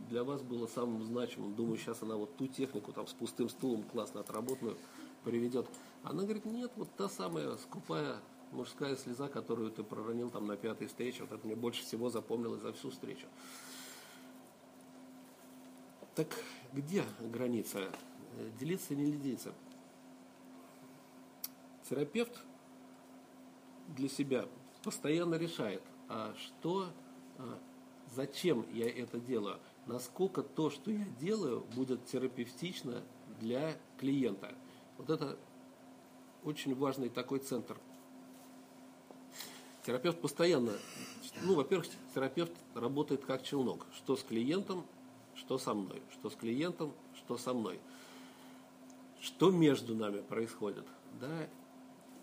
для 0.09 0.25
вас 0.25 0.43
было 0.43 0.67
самым 0.67 1.05
значимым. 1.05 1.55
Думаю, 1.55 1.79
сейчас 1.79 2.03
она 2.03 2.17
вот 2.17 2.37
ту 2.37 2.47
технику 2.47 2.93
там 2.93 3.07
с 3.07 3.13
пустым 3.13 3.49
стулом 3.49 3.83
классно 3.83 4.21
отработанную 4.21 4.77
приведет. 5.25 5.67
Она 6.05 6.23
говорит, 6.23 6.45
нет, 6.45 6.71
вот 6.77 6.89
та 6.97 7.09
самая 7.09 7.57
скупая 7.57 8.21
мужская 8.53 8.97
слеза, 8.97 9.29
которую 9.29 9.71
ты 9.71 9.83
проронил 9.83 10.31
там 10.31 10.47
на 10.47 10.57
пятой 10.57 10.87
встрече, 10.87 11.23
вот 11.23 11.33
это 11.33 11.47
мне 11.47 11.57
больше 11.57 11.83
всего 11.83 12.11
запомнилось 12.11 12.63
за 12.63 12.73
всю 12.73 12.91
встречу. 12.91 13.27
Так 16.15 16.29
где 16.73 17.05
граница? 17.21 17.91
Делиться 18.59 18.95
и 18.95 18.97
не 18.97 19.13
делиться? 19.13 19.53
Терапевт 21.89 22.43
для 23.89 24.09
себя 24.09 24.47
постоянно 24.83 25.37
решает, 25.37 25.83
а 26.09 26.35
что, 26.35 26.89
а 27.39 27.59
зачем 28.15 28.67
я 28.73 28.89
это 28.89 29.19
делаю, 29.21 29.59
насколько 29.87 30.43
то, 30.43 30.71
что 30.71 30.91
я 30.91 31.05
делаю, 31.21 31.61
будет 31.75 32.05
терапевтично 32.07 33.03
для 33.41 33.77
клиента. 33.99 34.55
Вот 34.99 35.11
это 35.11 35.39
очень 36.45 36.75
важный 36.75 37.09
такой 37.09 37.39
центр. 37.39 37.77
Терапевт 39.87 40.21
постоянно, 40.21 40.73
ну, 41.45 41.55
во-первых, 41.55 41.87
терапевт 42.13 42.51
работает 42.75 43.25
как 43.25 43.45
челнок, 43.45 43.87
что 43.95 44.17
с 44.17 44.25
клиентом, 44.25 44.85
что 45.37 45.59
со 45.59 45.75
мной, 45.75 46.03
что 46.11 46.29
с 46.29 46.35
клиентом, 46.35 46.93
что 47.15 47.39
со 47.39 47.55
мной. 47.55 47.79
Что 49.21 49.53
между 49.53 49.95
нами 49.95 50.23
происходит, 50.23 50.85
да, 51.21 51.49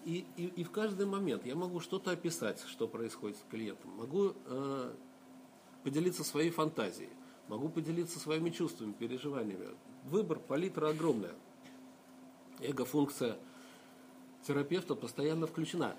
и, 0.04 0.26
и, 0.36 0.48
и 0.48 0.64
в 0.66 0.72
каждый 0.72 1.06
момент 1.06 1.46
я 1.46 1.56
могу 1.56 1.80
что-то 1.80 2.12
описать, 2.12 2.62
что 2.68 2.86
происходит 2.86 3.38
с 3.38 3.44
клиентом, 3.50 3.92
могу 3.92 4.34
э, 4.46 4.94
поделиться 5.84 6.26
своей 6.26 6.50
фантазией, 6.50 7.12
могу 7.48 7.70
поделиться 7.70 8.20
своими 8.20 8.50
чувствами, 8.50 8.92
переживаниями. 8.92 9.70
Выбор, 10.04 10.38
палитра 10.40 10.90
огромная. 10.90 11.36
Эго-функция 12.60 13.38
терапевта 14.46 14.96
постоянно 14.96 15.48
включена. 15.48 15.96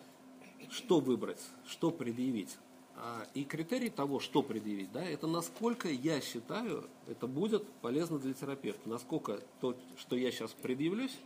Что 0.71 1.01
выбрать, 1.01 1.41
что 1.67 1.91
предъявить. 1.91 2.57
А, 2.97 3.27
и 3.35 3.45
критерий 3.45 3.91
того, 3.91 4.21
что 4.21 4.43
предъявить, 4.43 4.93
да, 4.93 5.03
это 5.03 5.27
насколько 5.27 5.89
я 5.89 6.21
считаю, 6.21 6.89
это 7.07 7.27
будет 7.27 7.67
полезно 7.83 8.19
для 8.19 8.35
терапевта. 8.35 8.89
Насколько 8.89 9.41
то, 9.61 9.77
что 9.97 10.17
я 10.17 10.31
сейчас 10.31 10.53
предъявлюсь, 10.53 11.17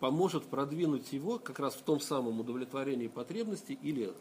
поможет 0.00 0.44
продвинуть 0.44 1.12
его 1.14 1.38
как 1.38 1.58
раз 1.58 1.74
в 1.74 1.82
том 1.82 2.00
самом 2.00 2.38
удовлетворении 2.38 3.08
потребностей 3.08 3.78
или 3.80 4.12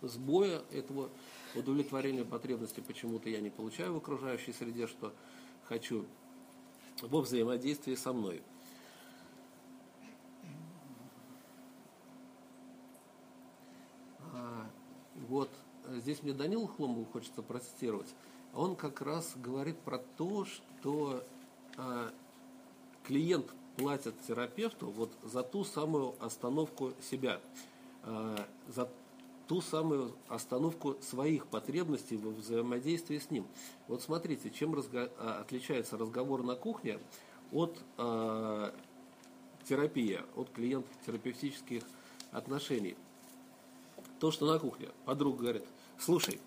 сбоя 0.00 0.62
этого 0.72 1.10
удовлетворения 1.54 2.24
потребностей 2.24 2.80
почему-то 2.80 3.28
я 3.28 3.40
не 3.40 3.50
получаю 3.50 3.92
в 3.92 3.98
окружающей 3.98 4.52
среде, 4.52 4.86
что 4.86 5.12
хочу 5.64 6.06
во 7.02 7.20
взаимодействии 7.20 7.94
со 7.94 8.14
мной. 8.14 8.42
Вот 15.28 15.50
здесь 15.88 16.22
мне 16.22 16.32
Данил 16.32 16.66
Хломову 16.66 17.04
хочется 17.06 17.42
процитировать. 17.42 18.14
Он 18.54 18.76
как 18.76 19.00
раз 19.02 19.34
говорит 19.36 19.78
про 19.78 19.98
то, 19.98 20.44
что 20.44 21.22
а, 21.76 22.10
клиент 23.04 23.46
платит 23.76 24.14
терапевту 24.26 24.86
вот 24.86 25.12
за 25.22 25.42
ту 25.42 25.64
самую 25.64 26.14
остановку 26.20 26.92
себя, 27.02 27.40
а, 28.02 28.36
за 28.68 28.88
ту 29.46 29.60
самую 29.60 30.12
остановку 30.28 30.96
своих 31.02 31.46
потребностей 31.46 32.16
во 32.16 32.30
взаимодействии 32.30 33.18
с 33.18 33.30
ним. 33.30 33.46
Вот 33.88 34.02
смотрите, 34.02 34.50
чем 34.50 34.74
разго... 34.74 35.10
А, 35.18 35.40
отличается 35.40 35.96
разговор 35.96 36.42
на 36.42 36.56
кухне 36.56 36.98
от 37.52 37.78
э, 37.98 38.72
терапии, 39.68 40.20
от 40.34 40.50
клиент-терапевтических 40.50 41.82
отношений. 42.32 42.96
То, 44.18 44.30
что 44.30 44.50
на 44.50 44.58
кухне 44.58 44.88
подруга 45.04 45.42
говорит, 45.42 45.64
слушай, 45.98 46.40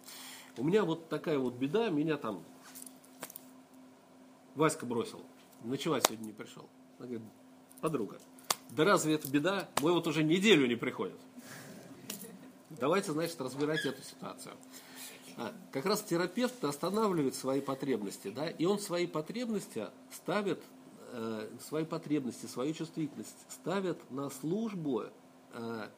у 0.57 0.63
меня 0.63 0.83
вот 0.83 1.09
такая 1.09 1.37
вот 1.37 1.55
беда, 1.55 1.89
меня 1.89 2.17
там 2.17 2.43
Васька 4.55 4.85
бросил, 4.85 5.21
ночевать 5.63 6.05
сегодня 6.07 6.25
не 6.25 6.33
пришел. 6.33 6.67
Она 6.97 7.07
говорит, 7.07 7.27
подруга, 7.81 8.19
да 8.71 8.83
разве 8.83 9.13
это 9.13 9.27
беда? 9.29 9.69
Мой 9.81 9.93
вот 9.93 10.07
уже 10.07 10.23
неделю 10.23 10.67
не 10.67 10.75
приходит. 10.75 11.19
Давайте, 12.69 13.11
значит, 13.11 13.39
разбирать 13.41 13.85
эту 13.85 14.01
ситуацию. 14.03 14.55
А, 15.37 15.53
как 15.71 15.85
раз 15.85 16.01
терапевт 16.01 16.63
останавливает 16.63 17.33
свои 17.33 17.61
потребности, 17.61 18.29
да, 18.29 18.49
и 18.49 18.65
он 18.65 18.79
свои 18.79 19.07
потребности 19.07 19.87
ставит, 20.11 20.61
э, 21.13 21.49
свои 21.67 21.85
потребности, 21.85 22.45
свою 22.45 22.73
чувствительность 22.73 23.37
ставит 23.49 24.11
на 24.11 24.29
службу 24.29 25.05
э, 25.53 25.89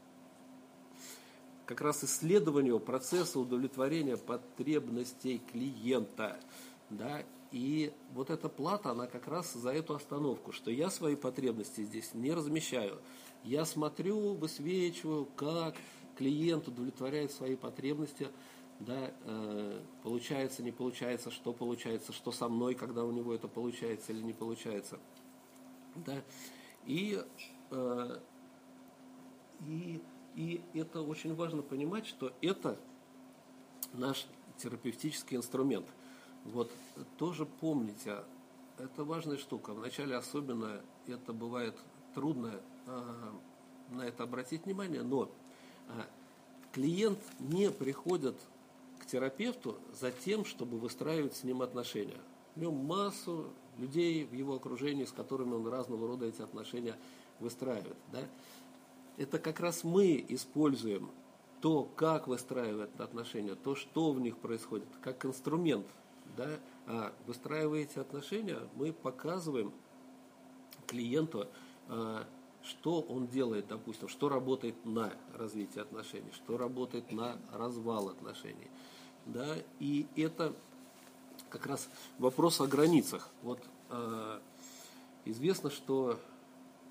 как 1.72 1.80
раз 1.80 2.04
исследованию 2.04 2.82
процесса 2.82 3.40
удовлетворения 3.40 4.18
потребностей 4.18 5.42
клиента, 5.54 6.38
да, 6.90 7.24
и 7.54 7.94
вот 8.14 8.30
эта 8.30 8.50
плата, 8.50 8.92
она 8.92 9.08
как 9.08 9.26
раз 9.30 9.54
за 9.54 9.70
эту 9.70 9.96
остановку, 9.96 10.52
что 10.52 10.70
я 10.70 10.90
свои 10.90 11.16
потребности 11.16 11.86
здесь 11.86 12.14
не 12.14 12.34
размещаю. 12.34 13.00
Я 13.46 13.64
смотрю, 13.64 14.34
высвечиваю, 14.34 15.26
как 15.38 15.76
клиент 16.18 16.68
удовлетворяет 16.68 17.32
свои 17.32 17.56
потребности, 17.56 18.28
да, 18.82 19.14
э, 19.24 19.82
получается, 20.04 20.64
не 20.64 20.74
получается, 20.74 21.32
что 21.32 21.54
получается, 21.54 22.12
что 22.12 22.34
со 22.34 22.50
мной, 22.50 22.76
когда 22.76 23.06
у 23.06 23.14
него 23.14 23.34
это 23.34 23.48
получается 23.48 24.12
или 24.12 24.22
не 24.22 24.34
получается. 24.34 25.00
Да. 25.96 26.22
И, 26.86 27.18
э, 27.72 28.20
и, 29.66 30.02
и 30.36 30.62
это 30.74 31.02
очень 31.02 31.36
важно 31.36 31.62
понимать, 31.62 32.06
что 32.06 32.32
это 32.42 32.78
наш 33.94 34.26
терапевтический 34.58 35.38
инструмент. 35.38 35.86
Вот 36.46 36.72
тоже 37.18 37.46
помните, 37.46 38.24
это 38.78 39.04
важная 39.04 39.38
штука. 39.38 39.74
Вначале 39.74 40.16
особенно 40.16 40.82
это 41.08 41.34
бывает 41.34 41.76
трудно 42.14 42.62
э, 42.88 43.32
на 43.92 44.02
это 44.02 44.24
обратить 44.24 44.66
внимание, 44.66 45.04
но 45.04 45.30
а 45.90 46.08
клиент 46.72 47.20
не 47.40 47.70
приходит 47.70 48.36
к 49.00 49.06
терапевту 49.06 49.78
за 50.00 50.12
тем, 50.12 50.46
чтобы 50.46 50.78
выстраивать 50.78 51.36
с 51.36 51.44
ним 51.44 51.62
отношения. 51.62 52.20
У 52.56 52.60
него 52.60 52.72
массу 52.72 53.48
людей 53.78 54.26
в 54.26 54.34
его 54.34 54.56
окружении, 54.56 55.06
с 55.06 55.12
которыми 55.12 55.54
он 55.54 55.68
разного 55.68 56.08
рода 56.08 56.26
эти 56.26 56.42
отношения 56.42 56.96
выстраивает. 57.40 57.98
Да? 58.12 58.20
Это 59.22 59.38
как 59.38 59.60
раз 59.60 59.84
мы 59.84 60.26
используем 60.30 61.12
то, 61.62 61.84
как 61.84 62.28
выстраивают 62.28 63.00
отношения, 63.00 63.54
то, 63.54 63.76
что 63.76 64.14
в 64.14 64.20
них 64.20 64.36
происходит, 64.36 64.88
как 65.04 65.24
инструмент. 65.28 65.86
Да? 66.36 66.50
А 66.88 67.14
выстраивая 67.28 67.82
эти 67.82 68.00
отношения, 68.00 68.58
мы 68.74 68.92
показываем 68.92 69.74
клиенту, 70.88 71.48
а, 71.88 72.26
что 72.64 73.02
он 73.02 73.28
делает, 73.28 73.68
допустим, 73.68 74.08
что 74.08 74.28
работает 74.28 74.84
на 74.88 75.14
развитие 75.36 75.84
отношений, 75.84 76.32
что 76.34 76.58
работает 76.58 77.12
на 77.12 77.38
развал 77.54 78.10
отношений. 78.10 78.72
Да? 79.28 79.56
И 79.80 80.08
это 80.16 80.56
как 81.52 81.68
раз 81.68 81.88
вопрос 82.18 82.60
о 82.60 82.66
границах. 82.66 83.30
Вот 83.44 83.60
э, 83.92 84.40
известно, 85.26 85.70
что 85.70 86.20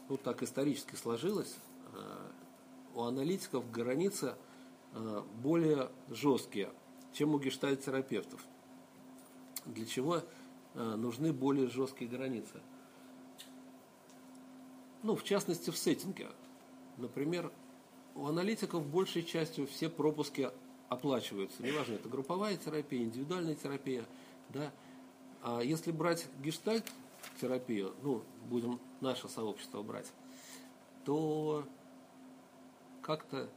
ну, 0.08 0.16
так 0.16 0.44
исторически 0.44 0.94
сложилось, 0.94 1.56
у 2.94 3.02
аналитиков 3.02 3.70
границы 3.70 4.34
э, 4.92 5.22
более 5.42 5.90
жесткие, 6.08 6.70
чем 7.12 7.34
у 7.34 7.38
гештальт-терапевтов. 7.38 8.44
Для 9.66 9.86
чего 9.86 10.22
э, 10.74 10.94
нужны 10.96 11.32
более 11.32 11.68
жесткие 11.68 12.10
границы? 12.10 12.60
ну, 15.02 15.16
в 15.16 15.24
частности, 15.24 15.70
в 15.70 15.78
сеттинге. 15.78 16.28
Например, 16.96 17.52
у 18.14 18.26
аналитиков 18.26 18.86
большей 18.86 19.22
частью 19.22 19.66
все 19.66 19.88
пропуски 19.88 20.50
оплачиваются. 20.88 21.62
Неважно, 21.62 21.94
это 21.94 22.08
групповая 22.08 22.56
терапия, 22.56 23.02
индивидуальная 23.02 23.54
терапия. 23.54 24.04
Да? 24.50 24.72
А 25.42 25.60
если 25.60 25.92
брать 25.92 26.26
гештальт 26.42 26.84
терапию, 27.40 27.94
ну, 28.02 28.22
будем 28.48 28.80
наше 29.00 29.28
сообщество 29.28 29.82
брать, 29.82 30.10
то 31.04 31.64
как-то 33.16 33.50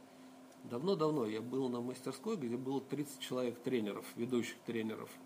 давно-давно 0.64 1.26
я 1.26 1.40
был 1.40 1.68
на 1.68 1.80
мастерской, 1.80 2.36
где 2.36 2.56
было 2.56 2.80
30 2.80 3.20
человек 3.20 3.58
тренеров, 3.60 4.04
ведущих 4.16 4.58
тренеров– 4.66 5.10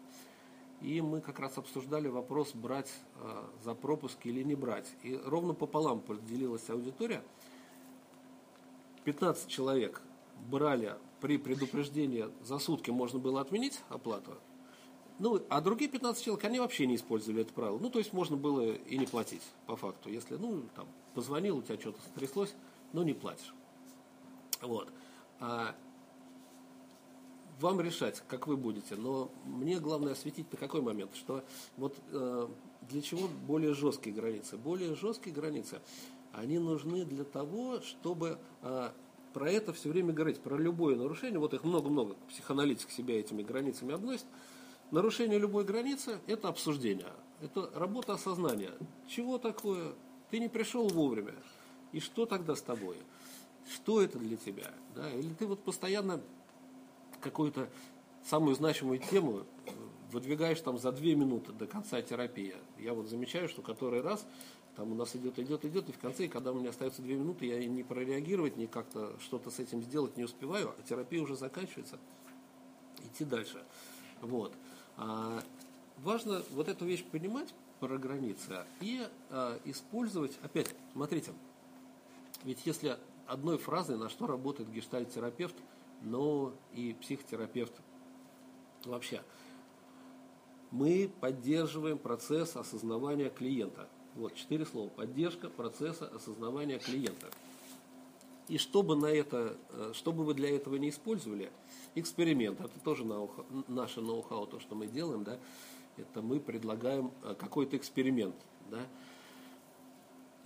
и 0.81 1.01
мы 1.01 1.21
как 1.21 1.41
раз 1.41 1.59
обсуждали 1.59 2.09
вопрос, 2.09 2.55
брать 2.55 2.93
э, 3.17 3.45
за 3.65 3.75
пропуски 3.75 4.29
или 4.29 4.43
не 4.45 4.55
брать. 4.55 4.87
И 5.03 5.21
ровно 5.25 5.53
пополам 5.53 6.01
поделилась 6.01 6.69
аудитория. 6.71 7.23
15 9.05 9.49
человек 9.49 10.01
брали 10.49 10.95
при 11.21 11.37
предупреждении 11.37 12.29
за 12.45 12.59
сутки 12.59 12.91
можно 12.91 13.19
было 13.19 13.41
отменить 13.41 13.81
оплату. 13.89 14.35
Ну, 15.19 15.43
а 15.49 15.61
другие 15.61 15.91
15 15.91 16.25
человек, 16.25 16.45
они 16.45 16.61
вообще 16.61 16.87
не 16.87 16.95
использовали 16.95 17.43
это 17.43 17.53
правило. 17.53 17.79
Ну, 17.81 17.91
то 17.91 17.99
есть 17.99 18.13
можно 18.13 18.37
было 18.37 18.73
и 18.73 18.99
не 18.99 19.07
платить, 19.07 19.43
по 19.67 19.75
факту. 19.75 20.11
Если, 20.11 20.37
ну, 20.37 20.63
там, 20.77 20.87
позвонил, 21.15 21.59
у 21.59 21.63
тебя 21.63 21.77
что-то 21.77 22.01
стряслось, 22.03 22.55
но 22.93 23.03
не 23.03 23.15
платишь. 23.15 23.53
Вот. 24.63 24.89
А 25.41 25.75
вам 27.61 27.81
решать, 27.81 28.23
как 28.29 28.47
вы 28.47 28.57
будете. 28.57 28.97
Но 28.97 29.31
мне 29.45 29.79
главное 29.79 30.13
осветить 30.13 30.51
на 30.53 30.59
какой 30.59 30.81
момент, 30.81 31.15
что 31.15 31.43
вот 31.77 31.97
э, 32.13 32.49
для 32.83 33.03
чего 33.03 33.29
более 33.47 33.75
жесткие 33.75 34.15
границы. 34.15 34.57
Более 34.57 34.95
жесткие 34.95 35.35
границы, 35.35 35.81
они 36.33 36.59
нужны 36.59 37.05
для 37.05 37.25
того, 37.25 37.81
чтобы 37.81 38.39
э, 38.63 38.91
про 39.33 39.51
это 39.51 39.73
все 39.73 39.89
время 39.89 40.13
говорить, 40.13 40.41
про 40.41 40.57
любое 40.57 40.97
нарушение, 40.97 41.39
вот 41.39 41.55
их 41.55 41.65
много-много, 41.65 42.15
психоаналитик 42.29 42.91
себя 42.91 43.19
этими 43.19 43.43
границами 43.43 43.95
обносит, 43.95 44.27
нарушение 44.91 45.39
любой 45.39 45.65
границы– 45.65 46.19
это 46.27 46.49
обсуждение, 46.49 47.13
это 47.41 47.71
работа 47.75 48.15
осознания. 48.15 48.73
Чего 49.07 49.39
такое? 49.39 49.95
Ты 50.31 50.41
не 50.41 50.49
пришел 50.49 50.89
вовремя, 50.89 51.35
и 51.93 52.01
что 52.01 52.27
тогда 52.27 52.55
с 52.55 52.63
тобой? 52.63 52.97
Что 53.73 54.03
это 54.03 54.19
для 54.19 54.37
тебя? 54.37 54.71
Да? 54.95 55.11
Или 55.13 55.33
ты 55.35 55.47
вот 55.47 55.63
постоянно 55.63 56.21
какую-то 57.21 57.69
самую 58.25 58.55
значимую 58.55 58.99
тему 58.99 59.45
выдвигаешь 60.13 60.61
там 60.61 60.79
за 60.79 60.93
две 60.93 61.15
минуты 61.15 61.53
до 61.53 61.67
конца 61.67 62.01
терапии. 62.01 62.55
Я 62.79 62.95
вот 62.95 63.09
замечаю, 63.09 63.49
что 63.49 63.63
который 63.63 64.01
раз 64.01 64.27
там 64.77 64.93
у 64.93 64.95
нас 64.95 65.15
идет, 65.17 65.39
идет, 65.39 65.65
идет, 65.65 65.89
и 65.89 65.93
в 65.93 65.99
конце, 65.99 66.29
когда 66.29 66.53
у 66.53 66.55
меня 66.55 66.71
остается 66.71 67.03
две 67.03 67.17
минуты, 67.17 67.47
я 67.47 67.59
не 67.67 67.83
прореагировать, 67.83 68.57
не 68.57 68.69
как-то 68.69 69.19
что-то 69.21 69.51
с 69.51 69.59
этим 69.59 69.83
сделать 69.83 70.17
не 70.17 70.23
успеваю, 70.23 70.73
а 70.79 70.83
терапия 70.89 71.21
уже 71.21 71.35
заканчивается, 71.37 71.99
идти 73.05 73.25
дальше. 73.25 73.63
Вот. 74.21 74.53
А, 74.97 75.43
важно 75.99 76.43
вот 76.53 76.69
эту 76.69 76.85
вещь 76.85 77.05
понимать 77.05 77.53
про 77.81 77.99
границы 77.99 78.65
и 78.81 79.05
а, 79.31 79.59
использовать, 79.65 80.39
опять, 80.43 80.73
смотрите, 80.93 81.33
ведь 82.45 82.65
если 82.65 82.99
одной 83.29 83.59
фразой, 83.59 83.97
на 83.97 84.09
что 84.09 84.27
работает 84.27 84.71
гештальт-терапевт, 84.71 85.55
но 86.03 86.53
и 86.73 86.95
психотерапевт 87.01 87.73
вообще, 88.85 89.23
мы 90.71 91.11
поддерживаем 91.21 91.99
процесс 91.99 92.57
осознавания 92.57 93.31
клиента– 93.31 93.89
вот, 94.19 94.35
четыре 94.35 94.67
слова. 94.67 94.89
Поддержка 94.89 95.49
процесса 95.49 96.09
осознавания 96.09 96.81
клиента. 96.81 97.29
И 98.49 98.59
чтобы 98.59 98.97
на 98.97 99.07
это, 99.07 99.57
э, 99.71 99.93
чтобы 99.95 100.25
вы 100.25 100.35
для 100.35 100.55
этого 100.55 100.75
не 100.75 100.89
использовали, 100.89 101.53
эксперимент, 101.95 102.61
это 102.61 102.81
тоже 102.81 103.05
наше 103.69 104.01
ноу-хау, 104.01 104.47
то, 104.47 104.59
что 104.59 104.75
мы 104.75 104.89
делаем, 104.89 105.23
да, 105.23 105.39
это 105.97 106.21
мы 106.21 106.41
предлагаем 106.41 107.13
э, 107.23 107.37
какой-то 107.39 107.77
эксперимент, 107.77 108.35
да. 108.71 108.81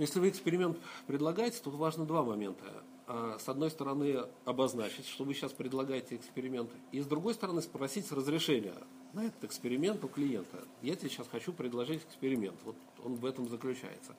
Если 0.02 0.18
вы 0.18 0.30
эксперимент 0.30 0.78
предлагаете, 1.06 1.60
тут 1.62 1.74
важно 1.74 2.04
два 2.04 2.24
момента. 2.24 2.64
А, 3.06 3.38
с 3.38 3.48
одной 3.48 3.70
стороны, 3.70 4.24
обозначить, 4.44 5.06
что 5.06 5.22
вы 5.22 5.32
сейчас 5.32 5.52
предлагаете 5.52 6.16
эксперимент, 6.16 6.68
и 6.90 7.00
с 7.00 7.06
другой 7.06 7.34
стороны, 7.34 7.62
спросить 7.62 8.10
разрешения 8.10 8.74
на 9.12 9.26
этот 9.26 9.44
эксперимент 9.44 10.02
у 10.02 10.08
клиента. 10.08 10.64
Я 10.80 10.96
тебе 10.96 11.08
сейчас 11.08 11.28
хочу 11.28 11.52
предложить 11.52 12.02
эксперимент. 12.02 12.56
Вот 12.64 12.74
он 13.04 13.14
в 13.14 13.24
этом 13.24 13.48
заключается. 13.48 14.16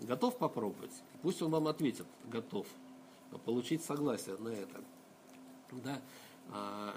Готов 0.00 0.38
попробовать? 0.38 1.02
Пусть 1.20 1.42
он 1.42 1.50
вам 1.50 1.68
ответит, 1.68 2.06
готов. 2.24 2.66
Получить 3.44 3.84
согласие 3.84 4.38
на 4.38 4.48
это. 4.48 4.80
Да? 5.84 6.00
А, 6.48 6.96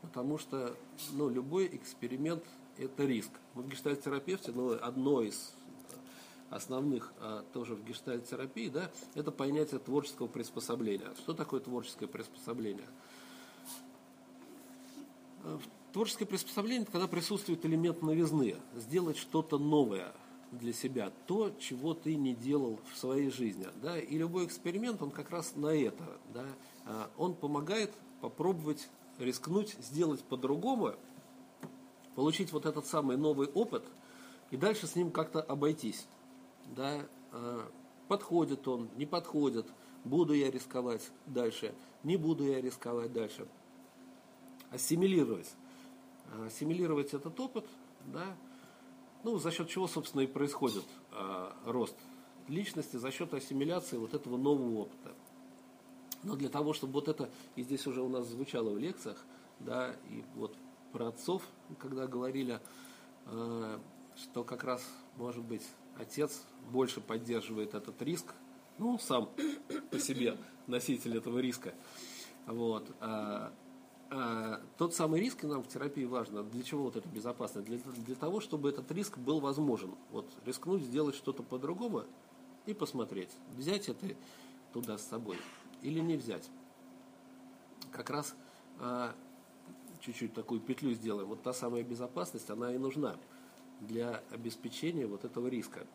потому 0.00 0.38
что 0.38 0.74
ну, 1.12 1.28
любой 1.28 1.66
эксперимент– 1.66 2.44
это 2.78 3.04
риск. 3.04 3.32
В 3.52 3.68
гештальт-терапевте 3.68 4.52
ну, 4.52 4.72
одно 4.80 5.20
из 5.20 5.52
основных 6.52 7.12
а, 7.18 7.44
тоже 7.52 7.74
в 7.74 7.84
гештальт-терапии, 7.84 8.68
да, 8.68 8.90
это 9.14 9.30
понятие 9.30 9.80
творческого 9.80 10.26
приспособления. 10.26 11.12
Что 11.18 11.34
такое 11.34 11.60
творческое 11.60 12.06
приспособление? 12.06 12.86
Творческое 15.92 16.26
приспособление– 16.26 16.82
это 16.84 16.92
когда 16.92 17.08
присутствует 17.08 17.64
элемент 17.66 18.02
новизны, 18.02 18.56
сделать 18.74 19.16
что-то 19.18 19.58
новое 19.58 20.12
для 20.52 20.72
себя, 20.72 21.10
то, 21.26 21.50
чего 21.58 21.94
ты 21.94 22.14
не 22.14 22.34
делал 22.34 22.78
в 22.92 22.98
своей 22.98 23.30
жизни. 23.30 23.66
Да? 23.82 23.98
И 23.98 24.16
любой 24.16 24.46
эксперимент, 24.46 25.02
он 25.02 25.10
как 25.10 25.30
раз 25.30 25.56
на 25.56 25.74
это. 25.74 26.04
Да? 26.32 26.46
А, 26.86 27.10
он 27.16 27.34
помогает 27.34 27.92
попробовать, 28.20 28.88
рискнуть, 29.18 29.74
сделать 29.80 30.22
по-другому, 30.22 30.94
получить 32.14 32.52
вот 32.52 32.66
этот 32.66 32.86
самый 32.86 33.16
новый 33.16 33.48
опыт 33.48 33.84
и 34.50 34.56
дальше 34.56 34.86
с 34.86 34.94
ним 34.94 35.10
как-то 35.10 35.40
обойтись. 35.40 36.06
Да? 36.74 37.06
А, 37.32 37.70
подходит 38.08 38.66
он, 38.68 38.90
не 38.96 39.06
подходит, 39.06 39.66
буду 40.04 40.34
я 40.34 40.50
рисковать 40.50 41.10
дальше, 41.26 41.74
не 42.02 42.16
буду 42.16 42.44
я 42.44 42.60
рисковать 42.60 43.12
дальше. 43.12 43.46
Ассимилировать 44.70 45.48
ассимилировать 46.40 47.14
этот 47.14 47.38
опыт, 47.38 47.66
да, 48.06 48.36
ну, 49.24 49.38
за 49.38 49.50
счет 49.50 49.68
чего, 49.68 49.86
собственно, 49.86 50.22
и 50.22 50.26
происходит 50.26 50.84
э, 51.12 51.52
рост 51.66 51.96
личности, 52.48 52.96
за 52.96 53.10
счет 53.10 53.32
ассимиляции 53.34 53.96
вот 53.96 54.14
этого 54.14 54.36
нового 54.36 54.80
опыта. 54.80 55.14
Но 56.22 56.34
для 56.36 56.48
того, 56.48 56.72
чтобы 56.72 56.94
вот 56.94 57.08
это, 57.08 57.30
и 57.56 57.62
здесь 57.62 57.86
уже 57.86 58.02
у 58.02 58.08
нас 58.08 58.26
звучало 58.26 58.70
в 58.70 58.78
лекциях, 58.78 59.24
да, 59.60 59.94
и 60.10 60.24
вот 60.34 60.56
про 60.92 61.08
отцов, 61.08 61.42
когда 61.78 62.06
говорили, 62.06 62.60
э, 63.26 63.78
что 64.16 64.44
как 64.44 64.64
раз, 64.64 64.84
может 65.16 65.44
быть, 65.44 65.66
отец 65.98 66.42
больше 66.70 67.00
поддерживает 67.00 67.74
этот 67.74 68.00
риск, 68.02 68.34
ну, 68.78 68.98
сам 68.98 69.30
по 69.90 69.98
себе 69.98 70.36
носитель 70.66 71.16
этого 71.16 71.38
риска, 71.38 71.74
вот, 72.46 72.90
а, 73.00 73.52
а, 74.10 74.60
тот 74.76 74.94
самый 74.94 75.20
риск 75.20 75.42
нам 75.44 75.62
в 75.62 75.68
терапии 75.68 76.04
важно. 76.04 76.42
Для 76.42 76.62
чего 76.62 76.84
вот 76.84 76.96
это 76.96 77.08
безопасно? 77.08 77.62
Для, 77.62 77.78
для 77.78 78.14
того, 78.14 78.40
чтобы 78.40 78.68
этот 78.68 78.90
риск 78.92 79.16
был 79.16 79.40
возможен. 79.40 79.94
Вот 80.10 80.28
рискнуть 80.44 80.82
сделать 80.82 81.14
что-то 81.14 81.42
по-другому 81.42 82.04
и 82.66 82.74
посмотреть, 82.74 83.30
взять 83.56 83.88
это 83.88 84.06
туда 84.72 84.98
с 84.98 85.06
собой 85.06 85.38
или 85.82 86.00
не 86.00 86.16
взять. 86.16 86.48
Как 87.90 88.10
раз 88.10 88.34
а, 88.80 89.14
чуть-чуть 90.00 90.34
такую 90.34 90.60
петлю 90.60 90.92
сделаем. 90.92 91.28
Вот 91.28 91.42
та 91.42 91.52
самая 91.52 91.82
безопасность, 91.82 92.50
она 92.50 92.74
и 92.74 92.78
нужна 92.78 93.16
для 93.88 94.22
обеспечения 94.30 95.06
вот 95.06 95.24
этого 95.24 95.48
риска. 95.48 95.86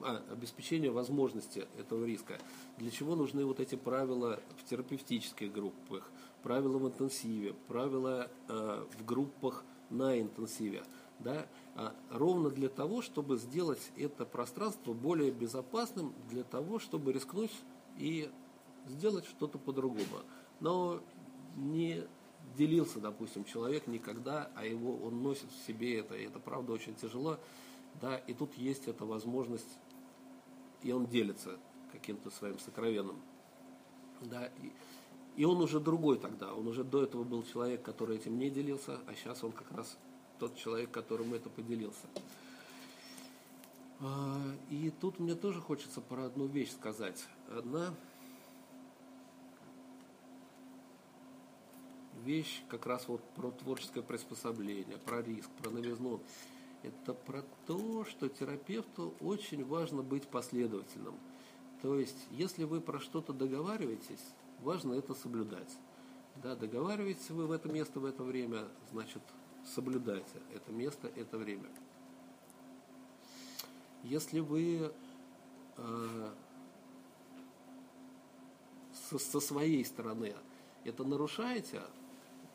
А, 0.00 0.22
обеспечения 0.30 0.90
возможности 0.90 1.66
этого 1.78 2.04
риска. 2.04 2.38
Для 2.78 2.90
чего 2.90 3.14
нужны 3.14 3.44
вот 3.44 3.60
эти 3.60 3.74
правила 3.76 4.40
в 4.58 4.68
терапевтических 4.68 5.52
группах, 5.52 6.10
правила 6.42 6.78
в 6.78 6.86
интенсиве, 6.86 7.54
правила 7.68 8.28
э, 8.48 8.84
в 8.98 9.04
группах 9.04 9.64
на 9.90 10.20
интенсиве. 10.20 10.82
Да? 11.20 11.46
А 11.76 11.94
ровно 12.10 12.50
для 12.50 12.68
того, 12.68 13.02
чтобы 13.02 13.38
сделать 13.38 13.92
это 13.96 14.26
пространство 14.26 14.92
более 14.92 15.30
безопасным, 15.30 16.12
для 16.28 16.42
того, 16.42 16.78
чтобы 16.78 17.12
рискнуть 17.12 17.52
и 17.96 18.30
сделать 18.88 19.24
что-то 19.26 19.58
по-другому. 19.58 20.22
Но 20.60 21.00
не 21.56 22.04
делился, 22.56 23.00
допустим, 23.00 23.44
человек 23.44 23.86
никогда, 23.86 24.50
а 24.54 24.64
его 24.64 24.96
он 24.96 25.22
носит 25.22 25.50
в 25.50 25.66
себе 25.66 25.98
это, 25.98 26.14
и 26.14 26.26
это 26.26 26.38
правда 26.38 26.72
очень 26.72 26.94
тяжело, 26.94 27.38
да, 28.00 28.16
и 28.16 28.34
тут 28.34 28.54
есть 28.54 28.88
эта 28.88 29.04
возможность, 29.04 29.78
и 30.82 30.92
он 30.92 31.06
делится 31.06 31.58
каким-то 31.92 32.30
своим 32.30 32.58
сокровенным, 32.58 33.20
да, 34.20 34.46
и, 34.46 34.72
и 35.36 35.44
он 35.44 35.60
уже 35.60 35.80
другой 35.80 36.18
тогда. 36.18 36.54
Он 36.54 36.66
уже 36.68 36.84
до 36.84 37.02
этого 37.02 37.24
был 37.24 37.42
человек, 37.42 37.82
который 37.82 38.16
этим 38.16 38.38
не 38.38 38.50
делился, 38.50 39.00
а 39.06 39.14
сейчас 39.14 39.42
он 39.42 39.52
как 39.52 39.70
раз 39.72 39.96
тот 40.38 40.56
человек, 40.56 40.90
которым 40.90 41.34
это 41.34 41.48
поделился. 41.48 42.06
А, 44.00 44.38
и 44.70 44.92
тут 45.00 45.18
мне 45.18 45.34
тоже 45.34 45.60
хочется 45.60 46.00
про 46.00 46.26
одну 46.26 46.46
вещь 46.46 46.72
сказать. 46.72 47.24
Одна 47.48 47.94
вещь 52.24 52.62
как 52.68 52.86
раз 52.86 53.06
вот 53.08 53.22
про 53.34 53.50
творческое 53.50 54.02
приспособление, 54.02 54.98
про 54.98 55.22
риск, 55.22 55.48
про 55.62 55.70
новизну. 55.70 56.20
Это 56.82 57.14
про 57.14 57.42
то, 57.66 58.04
что 58.04 58.28
терапевту 58.28 59.14
очень 59.20 59.64
важно 59.64 60.02
быть 60.02 60.26
последовательным. 60.28 61.18
То 61.82 61.98
есть, 61.98 62.26
если 62.30 62.64
вы 62.64 62.80
про 62.80 62.98
что-то 62.98 63.32
договариваетесь, 63.32 64.24
важно 64.60 64.94
это 64.94 65.14
соблюдать. 65.14 65.78
Да, 66.42 66.56
договариваетесь 66.56 67.30
вы 67.30 67.46
в 67.46 67.52
это 67.52 67.68
место 67.68 68.00
в 68.00 68.04
это 68.04 68.22
время, 68.22 68.64
значит, 68.90 69.22
соблюдайте 69.64 70.40
это 70.52 70.72
место, 70.72 71.08
это 71.14 71.38
время. 71.38 71.68
Если 74.02 74.40
вы 74.40 74.92
э, 75.76 76.30
со, 78.92 79.18
со 79.18 79.40
своей 79.40 79.84
стороны 79.84 80.34
это 80.84 81.04
нарушаете, 81.04 81.82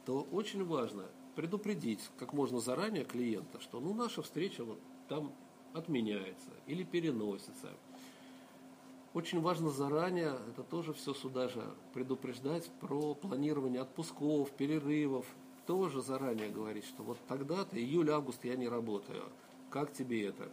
то 0.09 0.27
очень 0.31 0.65
важно 0.65 1.05
предупредить 1.35 1.99
как 2.17 2.33
можно 2.33 2.59
заранее 2.59 3.05
клиента, 3.05 3.61
что 3.61 3.79
ну 3.79 3.93
наша 3.93 4.23
встреча 4.23 4.63
вот 4.65 4.79
там 5.07 5.31
отменяется 5.71 6.49
или 6.65 6.81
переносится. 6.83 7.69
Очень 9.13 9.39
важно 9.39 9.69
заранее, 9.69 10.35
это 10.49 10.63
тоже 10.63 10.93
все 10.93 11.13
сюда 11.13 11.47
же, 11.47 11.63
предупреждать 11.93 12.71
про 12.79 13.13
планирование 13.13 13.83
отпусков, 13.83 14.49
перерывов. 14.49 15.27
Тоже 15.67 16.01
заранее 16.01 16.49
говорить, 16.49 16.85
что 16.85 17.03
вот 17.03 17.19
тогда-то, 17.27 17.77
июль-август 17.77 18.43
я 18.45 18.55
не 18.55 18.67
работаю. 18.67 19.25
Как 19.69 19.93
тебе 19.93 20.25
это? 20.25 20.51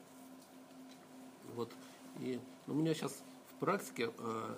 Вот. 1.54 1.72
И 2.20 2.38
ну, 2.66 2.74
у 2.74 2.76
меня 2.76 2.92
сейчас 2.92 3.22
в 3.54 3.58
практике 3.58 4.12
э, 4.18 4.54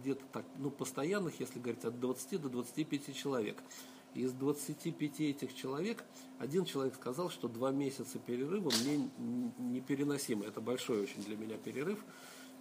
где-то 0.00 0.24
так, 0.32 0.44
ну, 0.58 0.72
постоянных, 0.72 1.38
если 1.38 1.60
говорить, 1.60 1.84
от 1.84 2.00
20 2.00 2.42
до 2.42 2.48
25 2.48 3.14
человек. 3.14 3.62
Из 4.14 4.32
25 4.32 5.20
этих 5.20 5.54
человек 5.54 6.04
один 6.38 6.64
человек 6.64 6.94
сказал, 6.94 7.30
что 7.30 7.48
два 7.48 7.70
месяца 7.70 8.18
перерыва 8.18 8.70
мне 8.82 9.10
непереносимо. 9.58 10.44
Это 10.44 10.60
большой 10.60 11.00
очень 11.00 11.22
для 11.22 11.36
меня 11.36 11.56
перерыв. 11.56 12.04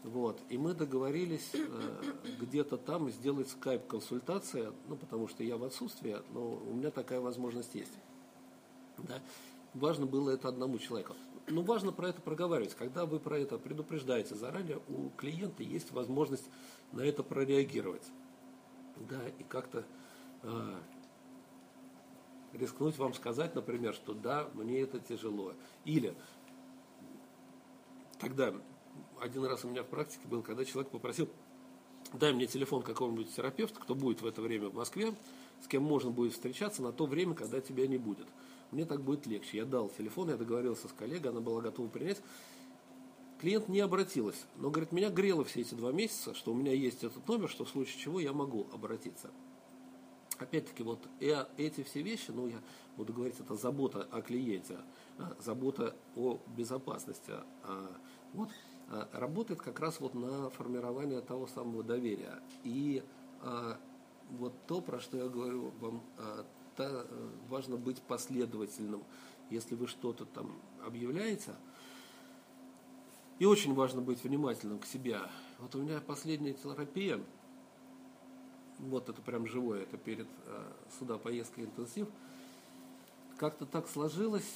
Вот. 0.04 0.42
И 0.50 0.58
мы 0.58 0.74
договорились 0.74 1.52
э, 1.54 2.02
где-то 2.40 2.78
там 2.78 3.12
сделать 3.12 3.50
скайп-консультация, 3.50 4.74
ну, 4.88 4.96
потому 4.96 5.28
что 5.28 5.44
я 5.44 5.58
в 5.58 5.64
отсутствии, 5.64 6.18
но 6.34 6.54
у 6.56 6.74
меня 6.74 6.90
такая 6.90 7.20
возможность 7.20 7.76
есть. 7.76 7.94
Да? 8.98 9.22
Важно 9.74 10.06
было 10.06 10.32
это 10.32 10.48
одному 10.48 10.80
человеку. 10.80 11.16
Ну, 11.48 11.62
важно 11.64 11.92
про 11.92 12.10
это 12.10 12.22
проговаривать. 12.22 12.76
Когда 12.76 13.06
вы 13.06 13.20
про 13.20 13.38
это 13.38 13.58
предупреждаете 13.58 14.36
заранее, 14.36 14.80
у 14.88 15.10
клиента 15.10 15.64
есть 15.64 15.92
возможность 15.92 16.50
на 16.92 17.02
это 17.02 17.24
прореагировать. 17.24 18.08
Да, 19.10 19.20
и 19.40 19.44
как-то 19.44 19.86
э, 20.44 20.76
рискнуть 22.54 22.98
вам 22.98 23.14
сказать, 23.14 23.56
например, 23.56 23.94
что 23.94 24.14
да, 24.14 24.50
мне 24.54 24.82
это 24.82 25.00
тяжело. 25.00 25.54
Или 25.86 26.16
тогда 28.20 28.54
один 29.20 29.46
раз 29.46 29.66
у 29.66 29.70
меня 29.70 29.84
в 29.84 29.88
практике 29.88 30.28
был, 30.28 30.42
когда 30.42 30.66
человек 30.66 30.92
попросил, 30.92 31.30
дай 32.14 32.34
мне 32.34 32.48
телефон 32.48 32.82
какого-нибудь 32.82 33.34
терапевта, 33.34 33.80
кто 33.80 33.96
будет 33.96 34.22
в 34.22 34.26
это 34.26 34.42
время 34.42 34.70
в 34.70 34.76
Москве, 34.76 35.14
с 35.64 35.68
кем 35.68 35.84
можно 35.84 36.12
будет 36.12 36.34
встречаться 36.34 36.82
на 36.82 36.92
то 36.92 37.06
время, 37.06 37.36
когда 37.36 37.62
тебя 37.62 37.88
не 37.88 37.98
будет. 37.98 38.28
Мне 38.72 38.86
так 38.86 39.02
будет 39.02 39.28
легче. 39.28 39.58
Я 39.58 39.66
дал 39.66 39.90
телефон, 39.90 40.30
я 40.30 40.38
договорился 40.38 40.88
с 40.88 40.94
коллегой, 40.94 41.32
она 41.32 41.42
была 41.42 41.62
готова 41.62 41.88
принять. 41.88 42.22
Клиент 43.40 43.68
не 43.70 43.80
обратилась, 43.80 44.46
но, 44.58 44.70
говорит, 44.70 44.92
меня 44.92 45.10
грело 45.10 45.44
все 45.44 45.62
эти 45.62 45.74
два 45.74 45.92
месяца, 45.92 46.34
что 46.36 46.52
у 46.52 46.56
меня 46.56 46.74
есть 46.74 47.04
этот 47.04 47.28
номер, 47.28 47.50
что 47.50 47.66
в 47.66 47.70
случае 47.70 48.00
чего 48.00 48.20
я 48.20 48.34
могу 48.34 48.68
обратиться 48.72 49.32
опять-таки, 50.42 50.84
вот 50.84 51.00
эти 51.20 51.84
все 51.84 52.02
вещи, 52.02 52.32
ну, 52.32 52.48
я 52.48 52.62
буду 52.98 53.14
говорить, 53.14 53.40
это 53.40 53.56
забота 53.56 54.08
о 54.12 54.22
клиенте, 54.22 54.78
а, 55.18 55.36
забота 55.40 55.96
о 56.16 56.40
безопасности. 56.56 57.34
А, 57.64 57.96
вот 58.34 58.50
а, 58.90 59.08
работает 59.14 59.62
как 59.62 59.80
раз 59.80 60.00
вот 60.00 60.14
на 60.14 60.50
формирование 60.50 61.22
того 61.22 61.48
самого 61.48 61.84
доверия. 61.84 62.42
И 62.64 63.04
вот 64.30 64.54
то, 64.68 64.82
про 64.82 65.00
что 65.00 65.18
я 65.18 65.28
говорю 65.28 65.74
вам, 65.80 66.04
та, 66.76 67.06
важно 67.50 67.76
быть 67.76 68.00
последовательным. 68.04 69.04
Если 69.50 69.74
вы 69.74 69.88
что-то 69.88 70.26
там 70.26 70.62
объявляете, 70.86 71.56
и 73.40 73.46
очень 73.46 73.74
важно 73.74 74.02
быть 74.02 74.24
внимательным 74.24 74.78
к 74.78 74.86
себе. 74.86 75.22
Вот 75.58 75.74
у 75.74 75.82
меня 75.82 76.00
последняя 76.02 76.54
терапия– 76.54 77.20
вот 78.82 79.10
это 79.10 79.22
прям 79.22 79.48
живое, 79.48 79.84
это 79.84 79.98
перед 79.98 80.28
э, 80.46 80.72
сюда 81.00 81.18
поездкой 81.18 81.66
интенсив. 81.66 82.08
Как-то 83.38 83.66
так 83.66 83.88
сложилось, 83.88 84.50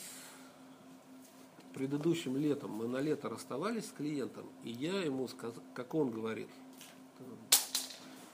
предыдущим 1.74 2.38
летом 2.38 2.72
мы 2.72 2.88
на 2.88 2.98
лето 2.98 3.30
расставались 3.30 3.88
с 3.88 3.92
клиентом, 3.92 4.46
и 4.64 4.72
я 4.72 5.02
ему 5.02 5.28
сказал, 5.28 5.62
как 5.74 5.94
он 5.94 6.12
говорит, 6.12 6.50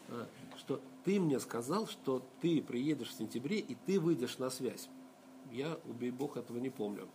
э, 0.09 0.25
что 0.57 0.81
ты 1.03 1.19
мне 1.19 1.39
сказал, 1.39 1.87
что 1.87 2.23
ты 2.41 2.61
приедешь 2.61 3.09
в 3.09 3.17
сентябре 3.17 3.59
и 3.59 3.75
ты 3.85 3.99
выйдешь 3.99 4.37
на 4.37 4.49
связь. 4.49 4.89
Я, 5.51 5.77
убей 5.85 6.11
бог, 6.11 6.37
этого 6.37 6.57
не 6.57 6.69
помню. 6.69 7.07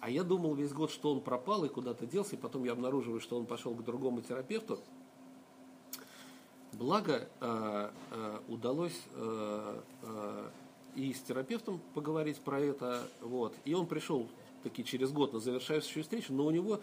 А 0.00 0.10
я 0.10 0.22
думал 0.22 0.54
весь 0.54 0.72
год, 0.72 0.90
что 0.90 1.10
он 1.12 1.20
пропал 1.20 1.64
и 1.64 1.68
куда-то 1.68 2.06
делся, 2.06 2.36
и 2.36 2.38
потом 2.38 2.64
я 2.64 2.72
обнаруживаю, 2.72 3.20
что 3.20 3.36
он 3.36 3.46
пошел 3.46 3.74
к 3.74 3.82
другому 3.82 4.20
терапевту, 4.20 4.78
Благо 6.78 7.26
э, 7.40 7.90
э, 8.10 8.38
удалось 8.48 9.00
э, 9.14 9.80
и 10.94 11.12
с 11.14 11.20
терапевтом 11.22 11.80
поговорить 11.94 12.38
про 12.40 12.60
это, 12.60 13.02
вот, 13.22 13.54
и 13.64 13.72
он 13.72 13.86
пришел 13.86 14.28
таки 14.62 14.84
через 14.84 15.10
год 15.10 15.32
на 15.32 15.40
завершающую 15.40 16.02
встречу, 16.02 16.34
но 16.34 16.44
у 16.44 16.50
него 16.50 16.80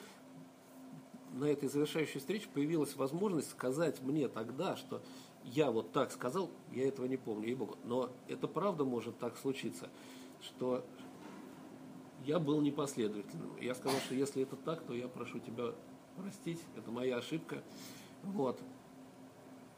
на 1.33 1.45
этой 1.45 1.69
завершающей 1.69 2.19
встрече 2.19 2.47
появилась 2.51 2.95
возможность 2.95 3.51
сказать 3.51 4.01
мне 4.01 4.27
тогда, 4.27 4.77
что 4.77 4.99
я 5.43 5.69
вот 5.69 5.91
так 5.91 6.11
сказал, 6.11 6.49
я 6.71 6.87
этого 6.87 7.05
не 7.05 7.17
помню, 7.17 7.49
ей-богу. 7.49 7.77
Но 7.83 8.09
это 8.27 8.47
правда 8.47 8.85
может 8.85 9.19
так 9.19 9.37
случиться, 9.37 9.89
что 10.41 10.83
я 12.25 12.39
был 12.39 12.61
непоследовательным. 12.61 13.55
Я 13.61 13.75
сказал, 13.75 13.99
что 13.99 14.15
если 14.15 14.41
это 14.41 14.55
так, 14.55 14.81
то 14.83 14.93
я 14.93 15.07
прошу 15.07 15.39
тебя 15.39 15.73
простить, 16.15 16.61
это 16.75 16.89
моя 16.89 17.17
ошибка. 17.17 17.61
Вот 18.23 18.59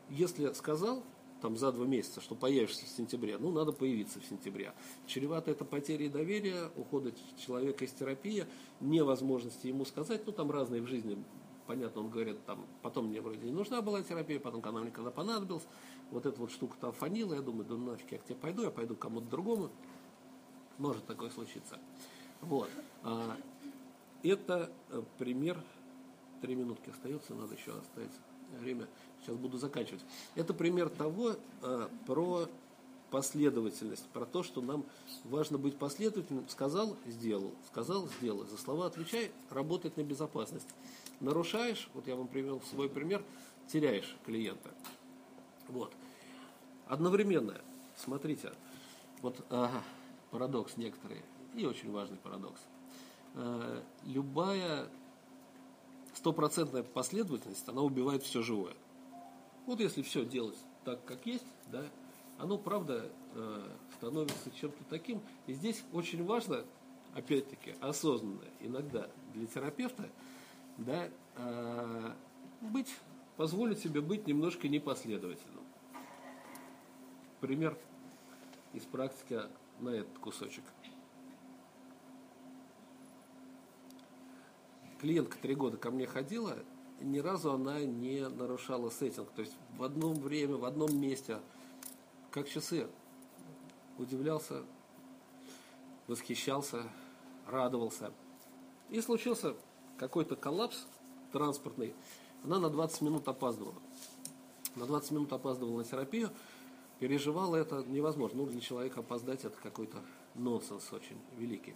если 0.10 0.52
сказал, 0.54 1.04
там 1.42 1.58
за 1.58 1.72
два 1.72 1.86
месяца, 1.86 2.22
что 2.22 2.36
появишься 2.36 2.86
в 2.86 2.90
сентябре, 2.90 3.38
ну, 3.38 3.52
надо 3.52 3.72
появиться 3.72 4.20
в 4.20 4.26
сентябре. 4.26 4.74
Чревато 5.06 5.52
это 5.52 5.66
потерей 5.66 6.10
доверия, 6.10 6.72
ухода 6.76 7.12
человека 7.38 7.86
из 7.86 7.92
терапии, 7.92 8.46
невозможности 8.80 9.68
ему 9.68 9.86
сказать, 9.86 10.24
ну, 10.26 10.32
там 10.32 10.50
разные 10.50 10.82
в 10.82 10.88
жизни, 10.88 11.24
понятно, 11.68 12.02
он 12.02 12.10
говорит, 12.10 12.44
там, 12.46 12.66
потом 12.82 13.08
мне 13.08 13.22
вроде 13.22 13.46
не 13.46 13.52
нужна 13.52 13.82
была 13.82 14.02
терапия, 14.02 14.40
потом 14.40 14.62
когда 14.62 14.80
мне 14.80 14.92
когда 14.92 15.12
понадобилась, 15.12 15.68
вот 16.12 16.26
эта 16.26 16.40
вот 16.40 16.52
штука 16.52 16.78
там 16.80 16.94
фанила, 16.94 17.34
я 17.34 17.42
думаю, 17.42 17.66
да 17.66 17.76
нафиг 17.76 18.12
я 18.12 18.18
к 18.18 18.24
тебе 18.24 18.36
пойду, 18.36 18.64
я 18.64 18.72
пойду 18.72 18.96
к 18.96 19.00
кому-то 19.00 19.28
другому, 19.28 19.70
может 20.78 21.06
такое 21.06 21.30
случиться. 21.30 21.78
Вот. 22.42 22.70
А, 23.04 23.38
это 24.24 24.72
э, 24.90 25.04
пример, 25.18 25.62
три 26.42 26.56
минутки 26.56 26.90
остается, 26.90 27.34
надо 27.34 27.56
еще 27.56 27.78
оставить 27.78 28.12
время. 28.58 28.88
Сейчас 29.22 29.36
буду 29.36 29.58
заканчивать. 29.58 30.04
Это 30.36 30.54
пример 30.54 30.90
того, 30.90 31.36
э, 31.62 31.88
про 32.06 32.48
последовательность, 33.12 34.06
про 34.10 34.26
то, 34.26 34.44
что 34.44 34.62
нам 34.62 34.84
важно 35.24 35.58
быть 35.58 35.78
последовательным. 35.78 36.48
Сказал, 36.50 36.98
сделал, 37.06 37.54
сказал, 37.68 38.08
сделал. 38.20 38.46
За 38.46 38.58
слова 38.58 38.88
отвечай, 38.88 39.32
работает 39.50 39.98
на 39.98 40.04
безопасность. 40.04 40.68
Нарушаешь, 41.22 41.90
вот 41.94 42.08
я 42.08 42.16
вам 42.16 42.28
привел 42.28 42.62
свой 42.62 42.90
пример, 42.90 43.24
теряешь 43.68 44.16
клиента. 44.26 44.70
Вот. 45.68 45.94
Одновременно, 46.88 47.62
смотрите, 47.96 48.52
вот 49.22 49.44
ага, 49.50 49.82
парадокс 50.32 50.78
некоторые, 50.78 51.24
и 51.56 51.66
очень 51.66 51.92
важный 51.92 52.18
парадокс. 52.18 52.62
Э, 53.36 53.82
любая 54.06 54.88
стопроцентная 56.26 56.82
последовательность, 56.82 57.70
она 57.70 57.84
убивает 57.84 58.24
все 58.24 58.42
живое. 58.42 58.74
Вот 59.68 59.80
если 59.80 60.02
все 60.02 60.26
делать 60.26 60.58
так, 60.84 61.06
как 61.06 61.24
есть, 61.28 61.46
да, 61.72 61.84
оно, 62.40 62.58
правда, 62.58 63.12
э, 63.36 63.70
становится 63.98 64.50
чем-то 64.50 64.84
таким. 64.90 65.22
И 65.46 65.54
здесь 65.54 65.84
очень 65.94 66.26
важно, 66.26 66.66
опять-таки, 67.14 67.76
осознанно 67.80 68.42
иногда 68.60 69.08
для 69.36 69.46
терапевта, 69.46 70.10
да, 70.80 71.10
э, 71.38 72.12
быть, 72.62 72.90
позволить 73.38 73.78
себе 73.78 74.02
быть 74.02 74.26
немножко 74.26 74.68
непоследовательным. 74.68 75.64
Пример 77.40 77.78
из 78.74 78.82
практики 78.82 79.42
на 79.80 79.90
этот 79.90 80.18
кусочек. 80.18 80.64
Клиентка 85.06 85.38
три 85.38 85.54
года 85.54 85.78
ко 85.78 85.92
мне 85.92 86.08
ходила, 86.08 86.58
ни 87.00 87.20
разу 87.20 87.52
она 87.52 87.80
не 87.82 88.28
нарушала 88.28 88.90
сеттинг. 88.90 89.30
То 89.36 89.44
есть 89.44 89.54
в 89.78 89.84
одном 89.84 90.16
время, 90.16 90.56
в 90.56 90.66
одном 90.66 91.00
месте, 91.00 91.38
как 92.32 92.50
часы, 92.50 92.88
удивлялся, 94.00 94.64
восхищался, 96.08 96.82
радовался. 97.46 98.14
И 98.90 99.00
случился 99.00 99.54
какой-то 100.00 100.36
коллапс 100.36 100.88
транспортный. 101.32 101.94
Она 102.44 102.58
на 102.58 102.72
20 102.72 103.02
минут 103.02 103.28
опаздывала. 103.28 103.76
На 104.76 104.88
20 104.88 105.12
минут 105.12 105.34
опаздывала 105.34 105.78
на 105.78 105.84
терапию. 105.84 106.32
Переживала 106.98 107.58
это 107.58 107.84
невозможно. 107.84 108.40
Ну, 108.40 108.48
для 108.48 108.60
человека 108.60 109.02
опоздать 109.02 109.46
это 109.46 109.56
какой-то 109.62 110.00
нонсенс 110.34 110.92
очень 110.92 111.22
великий. 111.38 111.76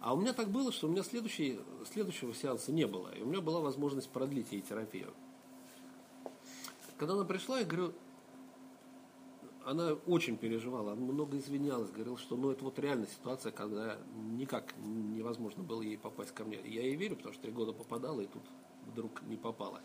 А 0.00 0.14
у 0.14 0.20
меня 0.20 0.32
так 0.32 0.48
было, 0.50 0.70
что 0.70 0.86
у 0.86 0.90
меня 0.90 1.02
следующий, 1.02 1.58
следующего 1.90 2.32
сеанса 2.32 2.72
не 2.72 2.86
было. 2.86 3.12
И 3.14 3.22
у 3.22 3.26
меня 3.26 3.40
была 3.40 3.60
возможность 3.60 4.08
продлить 4.10 4.52
ей 4.52 4.60
терапию. 4.60 5.12
Когда 6.96 7.14
она 7.14 7.24
пришла, 7.24 7.60
я 7.60 7.64
говорю, 7.64 7.92
она 9.64 9.92
очень 10.06 10.36
переживала, 10.36 10.92
она 10.92 11.00
много 11.00 11.36
извинялась, 11.36 11.90
говорила, 11.90 12.16
что 12.16 12.36
ну 12.36 12.50
это 12.50 12.64
вот 12.64 12.78
реальная 12.78 13.06
ситуация, 13.06 13.52
когда 13.52 13.98
никак 14.30 14.74
невозможно 14.78 15.62
было 15.62 15.82
ей 15.82 15.98
попасть 15.98 16.32
ко 16.32 16.44
мне. 16.44 16.58
Я 16.64 16.82
ей 16.82 16.96
верю, 16.96 17.16
потому 17.16 17.34
что 17.34 17.42
три 17.42 17.52
года 17.52 17.72
попадала, 17.72 18.20
и 18.20 18.26
тут 18.26 18.42
вдруг 18.86 19.22
не 19.24 19.36
попала. 19.36 19.80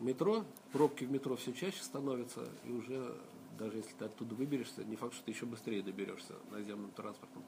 Метро, 0.00 0.44
пробки 0.72 1.04
в 1.04 1.10
метро 1.10 1.34
все 1.36 1.52
чаще 1.52 1.82
становятся, 1.82 2.48
и 2.64 2.70
уже 2.70 3.16
даже 3.58 3.78
если 3.78 3.92
ты 3.98 4.04
оттуда 4.04 4.34
выберешься, 4.34 4.84
не 4.84 4.96
факт, 4.96 5.14
что 5.14 5.24
ты 5.24 5.32
еще 5.32 5.46
быстрее 5.46 5.82
доберешься 5.82 6.34
наземным 6.50 6.90
транспортом. 6.92 7.42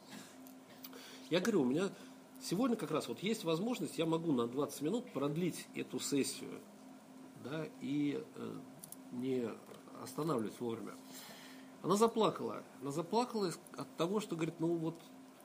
Я 1.31 1.39
говорю, 1.39 1.63
у 1.63 1.65
меня 1.65 1.91
сегодня 2.43 2.77
как 2.77 2.91
раз 2.91 3.07
вот 3.07 3.21
есть 3.21 3.45
возможность, 3.45 3.97
я 3.99 4.05
могу 4.05 4.33
на 4.33 4.49
20 4.49 4.83
минут 4.83 5.13
продлить 5.13 5.65
эту 5.77 6.01
сессию, 6.01 6.61
да, 7.45 7.69
и 7.81 8.21
э, 8.35 8.53
не 9.13 9.49
останавливать 10.03 10.59
вовремя. 10.59 10.93
Она 11.83 11.95
заплакала. 11.95 12.65
Она 12.83 12.91
заплакала 12.91 13.53
от 13.77 13.97
того, 13.97 14.19
что 14.19 14.35
говорит, 14.35 14.57
ну 14.59 14.75
вот 14.75 14.97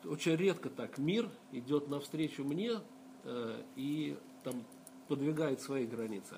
очень 0.03 0.36
редко 0.36 0.71
так 0.71 0.97
мир 0.97 1.29
идет 1.51 1.88
навстречу 1.88 2.43
мне 2.43 2.79
э, 3.23 3.63
и 3.75 4.17
там 4.43 4.65
подвигает 5.07 5.61
свои 5.61 5.86
границы. 5.86 6.38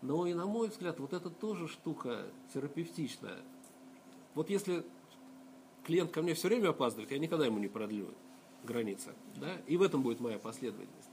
Но 0.00 0.26
и 0.26 0.34
на 0.34 0.46
мой 0.46 0.70
взгляд, 0.70 0.98
вот 0.98 1.12
это 1.12 1.30
тоже 1.30 1.68
штука 1.68 2.26
терапевтичная. 2.52 3.38
Вот 4.34 4.50
если 4.50 4.84
клиент 5.84 6.10
ко 6.10 6.20
мне 6.20 6.34
все 6.34 6.48
время 6.48 6.70
опаздывает, 6.70 7.12
я 7.12 7.18
никогда 7.20 7.46
ему 7.46 7.60
не 7.60 7.68
продлю 7.68 8.12
границы. 8.64 9.14
Да? 9.36 9.56
И 9.66 9.76
в 9.76 9.82
этом 9.82 10.02
будет 10.02 10.20
моя 10.20 10.38
последовательность. 10.38 11.08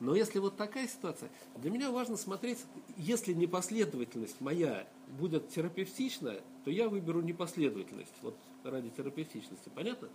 Но 0.00 0.16
если 0.16 0.40
вот 0.40 0.56
такая 0.56 0.88
ситуация, 0.88 1.30
для 1.56 1.70
меня 1.70 1.92
важно 1.92 2.16
смотреть, 2.16 2.58
если 2.96 3.32
непоследовательность 3.32 4.40
моя 4.40 4.88
будет 5.18 5.50
терапевтична, 5.50 6.40
то 6.64 6.70
я 6.72 6.88
выберу 6.88 7.20
непоследовательность, 7.20 8.12
вот 8.20 8.36
ради 8.64 8.90
терапевтичности. 8.90 9.70
Понятно? 9.72 10.08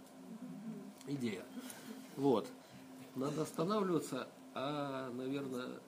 Идея. 1.08 1.46
Вот. 2.18 2.50
Надо 3.16 3.44
останавливаться, 3.44 4.28
а, 4.54 5.10
наверное, 5.14 5.80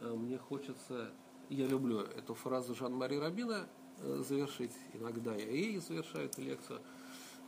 э, 0.00 0.14
мне 0.14 0.38
хочется, 0.38 1.10
я 1.48 1.66
люблю 1.66 2.00
эту 2.00 2.34
фразу 2.34 2.74
Жан-Мари 2.74 3.16
Рабина 3.16 3.66
э, 3.98 4.22
завершить. 4.28 4.72
Иногда 4.92 5.34
я 5.34 5.50
ей 5.50 5.78
завершаю 5.78 6.26
эту 6.26 6.40
лекцию. 6.40 6.80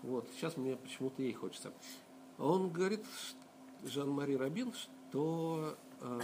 Вот. 0.03 0.29
Сейчас 0.35 0.57
мне 0.57 0.77
почему-то 0.77 1.23
ей 1.23 1.33
хочется. 1.33 1.73
Он 2.39 2.71
говорит, 2.71 3.05
Жан-Мари 3.85 4.35
Рабин, 4.35 4.73
то 5.11 5.77
э, 6.01 6.21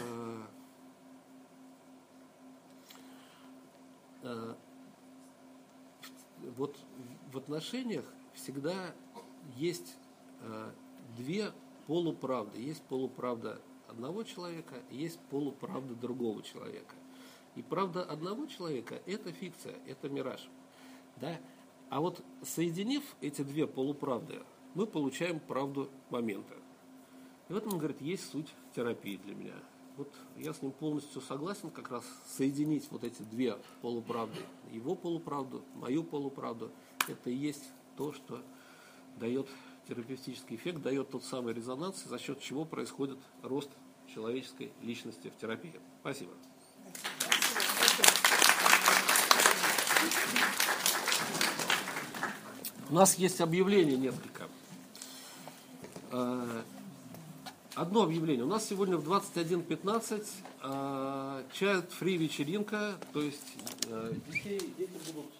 э, 4.22 4.54
вот 6.56 6.76
в 7.32 7.38
отношениях 7.38 8.04
всегда 8.34 8.94
есть 9.56 9.96
э, 10.40 10.70
две 11.16 11.52
полуправды. 11.86 12.60
Есть 12.60 12.82
полуправда 12.82 13.60
одного 13.88 14.22
человека, 14.22 14.82
есть 14.90 15.18
полуправда 15.30 15.94
другого 15.94 16.42
человека. 16.42 16.94
И 17.54 17.62
правда 17.62 18.02
одного 18.02 18.46
человека– 18.46 19.00
это 19.06 19.32
фикция, 19.32 19.74
это 19.86 20.08
мираж. 20.08 20.48
Да? 21.16 21.38
А 21.90 22.00
вот 22.00 22.22
соединив 22.42 23.02
эти 23.20 23.42
две 23.42 23.66
полуправды, 23.66 24.42
мы 24.74 24.86
получаем 24.86 25.40
правду 25.40 25.90
момента. 26.10 26.54
И 27.48 27.52
в 27.52 27.56
этом, 27.56 27.78
говорит, 27.78 28.00
есть 28.00 28.30
суть 28.30 28.48
терапии 28.74 29.16
для 29.16 29.34
меня. 29.34 29.54
Вот 29.96 30.08
я 30.38 30.54
с 30.54 30.62
ним 30.62 30.72
полностью 30.72 31.20
согласен, 31.20 31.70
как 31.70 31.90
раз 31.90 32.04
соединить 32.26 32.88
вот 32.90 33.04
эти 33.04 33.22
две 33.22 33.58
полуправды, 33.82 34.40
его 34.70 34.94
полуправду, 34.94 35.62
мою 35.74 36.02
полуправду, 36.02 36.70
это 37.08 37.28
и 37.28 37.34
есть 37.34 37.70
то, 37.96 38.12
что 38.12 38.40
дает 39.18 39.46
терапевтический 39.86 40.56
эффект, 40.56 40.80
дает 40.80 41.10
тот 41.10 41.24
самый 41.24 41.52
резонанс, 41.52 42.04
за 42.04 42.18
счет 42.18 42.40
чего 42.40 42.64
происходит 42.64 43.18
рост 43.42 43.70
человеческой 44.14 44.72
личности 44.80 45.28
в 45.28 45.40
терапии. 45.40 45.78
Спасибо. 46.00 46.32
У 52.88 52.94
нас 52.94 53.14
есть 53.16 53.40
объявление 53.40 53.96
несколько. 53.96 54.41
Э, 56.12 56.62
Одно 57.74 58.02
объявление. 58.02 58.44
У 58.44 58.48
нас 58.48 58.68
сегодня 58.68 58.98
в 58.98 59.10
21.15 59.10 60.26
э, 60.62 61.42
Free 61.98 62.16
вечеринка, 62.18 62.96
то 63.14 63.22
есть 63.22 63.54
э, 63.88 64.12
детей, 64.30 64.74
дети 64.76 64.90
будут 65.14 65.30